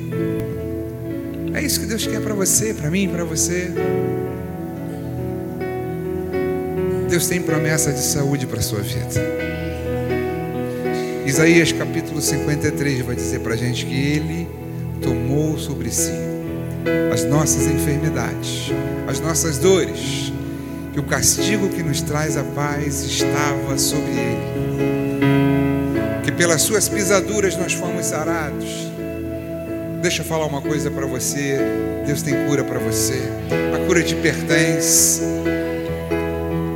Isso 1.66 1.80
que 1.80 1.88
Deus 1.88 2.06
quer 2.06 2.22
para 2.22 2.36
você, 2.36 2.76
para 2.76 2.92
mim, 2.92 3.10
para 3.10 3.24
você. 3.24 3.72
Deus 7.10 7.28
tem 7.28 7.42
promessa 7.42 7.92
de 7.92 8.02
saúde 8.02 8.46
para 8.46 8.60
a 8.60 8.62
sua 8.62 8.82
vida. 8.82 9.10
Isaías 11.26 11.72
capítulo 11.72 12.22
53 12.22 13.02
vai 13.04 13.16
dizer 13.16 13.40
para 13.40 13.56
a 13.56 13.58
gente 13.58 13.84
que 13.84 13.96
Ele 13.96 14.48
tomou 15.02 15.58
sobre 15.58 15.90
si 15.90 16.12
as 17.12 17.24
nossas 17.24 17.66
enfermidades, 17.66 18.72
as 19.08 19.20
nossas 19.20 19.58
dores, 19.58 20.32
que 20.94 21.00
o 21.00 21.04
castigo 21.04 21.68
que 21.70 21.82
nos 21.82 22.00
traz 22.00 22.38
a 22.38 22.44
paz 22.44 23.02
estava 23.02 23.76
sobre 23.80 24.12
ele, 24.12 24.46
que 26.24 26.32
pelas 26.32 26.62
suas 26.62 26.88
pisaduras 26.88 27.58
nós 27.58 27.74
fomos 27.74 28.06
sarados. 28.06 28.85
Deixa 30.06 30.22
eu 30.22 30.26
falar 30.28 30.46
uma 30.46 30.62
coisa 30.62 30.92
para 30.92 31.08
você: 31.08 31.58
Deus 32.06 32.22
tem 32.22 32.46
cura 32.46 32.64
para 32.64 32.78
você, 32.78 33.20
a 33.74 33.88
cura 33.88 34.04
te 34.04 34.14
pertence. 34.14 35.20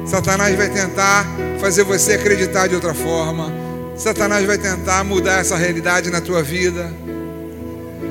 Satanás 0.08 0.56
vai 0.56 0.68
tentar 0.68 1.28
fazer 1.60 1.84
você 1.84 2.14
acreditar 2.14 2.66
de 2.66 2.74
outra 2.74 2.96
forma. 2.96 3.54
Satanás 3.96 4.48
vai 4.48 4.58
tentar 4.58 5.04
mudar 5.04 5.42
essa 5.42 5.56
realidade 5.56 6.10
na 6.10 6.20
tua 6.20 6.42
vida 6.42 6.92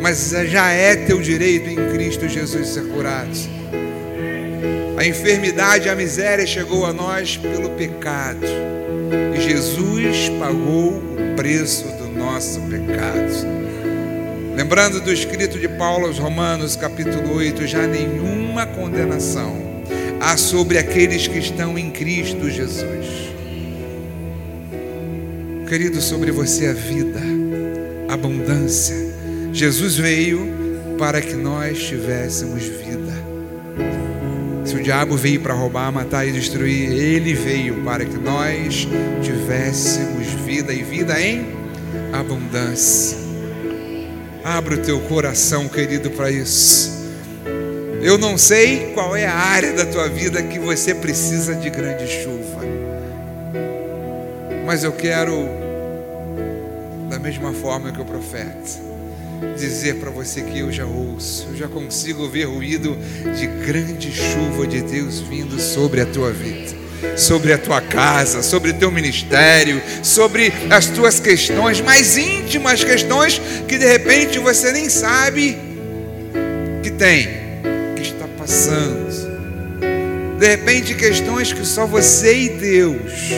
mas 0.01 0.31
já 0.47 0.71
é 0.71 0.95
teu 0.95 1.21
direito 1.21 1.69
em 1.69 1.91
Cristo 1.91 2.29
Jesus 2.29 2.69
ser 2.69 2.87
curado. 2.87 3.37
A 4.97 5.05
enfermidade, 5.05 5.89
a 5.89 5.97
miséria 5.97 6.47
chegou 6.47 6.87
a 6.87 6.93
nós 6.93 7.37
pelo 7.37 7.71
pecado. 7.71 8.47
E 9.35 9.41
Jesus 9.41 10.29
pagou 10.39 10.93
o 10.93 11.35
preço 11.35 11.89
do 11.99 12.07
nosso 12.07 12.61
pecado. 12.61 13.58
Lembrando 14.59 15.01
do 15.01 15.13
escrito 15.13 15.57
de 15.57 15.69
Paulo 15.69 16.09
aos 16.09 16.19
Romanos, 16.19 16.75
capítulo 16.75 17.37
8, 17.37 17.65
já 17.65 17.87
nenhuma 17.87 18.67
condenação 18.67 19.57
há 20.21 20.37
sobre 20.37 20.79
aqueles 20.79 21.29
que 21.29 21.39
estão 21.39 21.79
em 21.79 21.93
Cristo 21.93 22.51
Jesus. 22.51 23.07
Querido, 25.69 26.01
sobre 26.01 26.33
você 26.33 26.67
a 26.67 26.73
vida, 26.73 27.21
a 28.09 28.15
abundância, 28.15 28.97
Jesus 29.53 29.95
veio 29.95 30.49
para 30.99 31.21
que 31.21 31.35
nós 31.35 31.81
tivéssemos 31.85 32.65
vida. 32.65 33.13
Se 34.65 34.75
o 34.75 34.83
diabo 34.83 35.17
veio 35.17 35.41
para 35.41 35.55
roubar, 35.55 35.93
matar 35.93 36.27
e 36.27 36.33
destruir, 36.33 36.91
ele 36.91 37.33
veio 37.33 37.85
para 37.85 38.05
que 38.05 38.19
nós 38.19 38.89
tivéssemos 39.23 40.27
vida 40.45 40.73
e 40.73 40.83
vida 40.83 41.23
em 41.23 41.47
abundância. 42.13 43.18
Abra 44.49 44.77
o 44.77 44.79
teu 44.79 44.99
coração, 45.01 45.69
querido, 45.69 46.11
para 46.13 46.31
isso. 46.31 46.91
Eu 48.01 48.17
não 48.17 48.39
sei 48.39 48.93
qual 48.95 49.15
é 49.15 49.27
a 49.27 49.35
área 49.35 49.75
da 49.75 49.85
tua 49.85 50.09
vida 50.09 50.43
que 50.43 50.59
você 50.59 50.95
precisa 50.95 51.55
de 51.55 51.69
grande 51.69 52.07
chuva, 52.07 52.63
mas 54.65 54.85
eu 54.85 54.93
quero, 54.93 55.47
da 57.11 57.19
mesma 57.19 57.53
forma 57.53 57.93
que 57.93 58.01
o 58.01 58.07
profeta, 58.07 58.81
dizer 59.55 59.97
para 59.97 60.11
você 60.11 60.41
que 60.41 60.61
eu 60.61 60.73
já 60.73 60.87
ouço, 60.87 61.49
eu 61.51 61.57
já 61.57 61.69
consigo 61.69 62.27
ver 62.27 62.45
ruído 62.45 62.97
de 63.39 63.47
grande 63.47 64.11
chuva 64.11 64.67
de 64.67 64.81
Deus 64.81 65.21
vindo 65.21 65.61
sobre 65.61 66.01
a 66.01 66.07
tua 66.07 66.33
vida, 66.33 66.75
sobre 67.17 67.53
a 67.53 67.59
tua 67.59 67.81
casa, 67.81 68.43
sobre 68.43 68.71
o 68.71 68.75
teu 68.75 68.91
ministério, 68.91 69.81
sobre 70.03 70.53
as 70.71 70.87
tuas 70.87 71.21
questões 71.21 71.81
mais 71.81 72.17
íntimas, 72.17 72.85
questões 72.85 73.41
que 73.67 73.79
de 73.79 73.87
repente 73.87 74.39
você 74.39 74.73
nem 74.73 74.89
sabe 74.89 75.59
que 76.83 76.91
tem, 76.91 77.29
que 77.97 78.03
está 78.03 78.27
passando. 78.37 79.09
De 80.39 80.47
repente, 80.47 80.95
questões 80.95 81.53
que 81.53 81.67
só 81.67 81.85
você 81.85 82.45
e 82.45 82.49
Deus, 82.51 83.33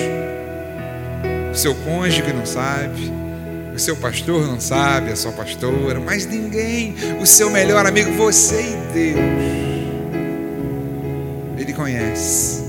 o 1.50 1.54
seu 1.54 1.74
cônjuge 1.74 2.30
não 2.34 2.44
sabe, 2.44 3.10
o 3.74 3.78
seu 3.78 3.96
pastor 3.96 4.46
não 4.46 4.60
sabe, 4.60 5.10
a 5.10 5.16
sua 5.16 5.32
pastora, 5.32 5.98
mas 5.98 6.26
ninguém, 6.26 6.94
o 7.18 7.24
seu 7.24 7.48
melhor 7.48 7.86
amigo, 7.86 8.12
você 8.12 8.60
e 8.60 8.92
Deus. 8.92 9.18
Ele 11.56 11.72
conhece. 11.72 12.59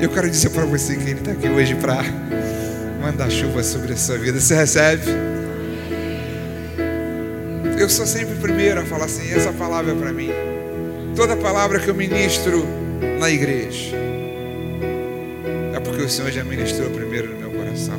Eu 0.00 0.08
quero 0.10 0.30
dizer 0.30 0.50
para 0.50 0.64
você 0.64 0.94
que 0.94 1.02
Ele 1.02 1.18
está 1.18 1.32
aqui 1.32 1.48
hoje 1.48 1.74
para 1.74 2.04
mandar 3.00 3.28
chuva 3.30 3.64
sobre 3.64 3.94
a 3.94 3.96
sua 3.96 4.16
vida. 4.16 4.38
Você 4.38 4.54
recebe? 4.54 5.02
Eu 7.76 7.88
sou 7.88 8.06
sempre 8.06 8.34
o 8.34 8.38
primeiro 8.38 8.80
a 8.80 8.84
falar 8.84 9.06
assim: 9.06 9.28
essa 9.32 9.52
palavra 9.52 9.92
é 9.92 9.96
para 9.96 10.12
mim. 10.12 10.30
Toda 11.16 11.36
palavra 11.36 11.80
que 11.80 11.88
eu 11.88 11.96
ministro 11.96 12.64
na 13.18 13.28
igreja 13.28 13.96
é 15.74 15.80
porque 15.80 16.02
o 16.02 16.08
Senhor 16.08 16.30
já 16.30 16.44
ministrou 16.44 16.88
primeiro 16.90 17.34
no 17.34 17.40
meu 17.40 17.50
coração. 17.50 17.98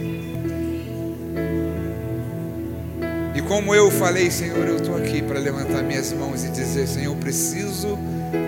E 3.35 3.41
como 3.41 3.75
eu 3.75 3.91
falei, 3.91 4.31
Senhor, 4.31 4.65
eu 4.65 4.77
estou 4.77 4.95
aqui 4.95 5.21
para 5.21 5.37
levantar 5.37 5.83
minhas 5.83 6.13
mãos 6.13 6.45
e 6.45 6.49
dizer: 6.49 6.87
Senhor, 6.87 7.11
eu 7.11 7.17
preciso 7.17 7.99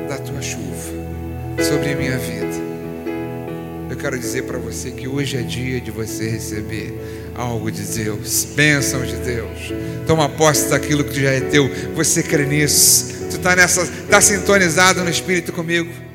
da 0.07 0.17
tua 0.17 0.41
chuva 0.41 0.93
sobre 1.61 1.91
a 1.91 1.95
minha 1.97 2.17
vida. 2.17 2.70
Quero 4.01 4.17
dizer 4.17 4.45
para 4.45 4.57
você 4.57 4.89
que 4.89 5.07
hoje 5.07 5.37
é 5.37 5.43
dia 5.43 5.79
de 5.79 5.91
você 5.91 6.27
receber 6.27 6.91
algo 7.35 7.69
de 7.69 7.83
Deus, 7.83 8.45
bênção 8.55 9.05
de 9.05 9.15
Deus. 9.17 9.71
Toma 10.07 10.27
posse 10.27 10.71
daquilo 10.71 11.03
que 11.03 11.21
já 11.21 11.29
é 11.29 11.39
teu. 11.39 11.69
Você 11.93 12.23
crê 12.23 12.47
nisso? 12.47 13.13
Tu 13.29 13.35
está 13.35 13.55
nessa, 13.55 13.83
está 13.83 14.19
sintonizado 14.19 15.03
no 15.03 15.09
Espírito 15.09 15.53
comigo? 15.53 16.10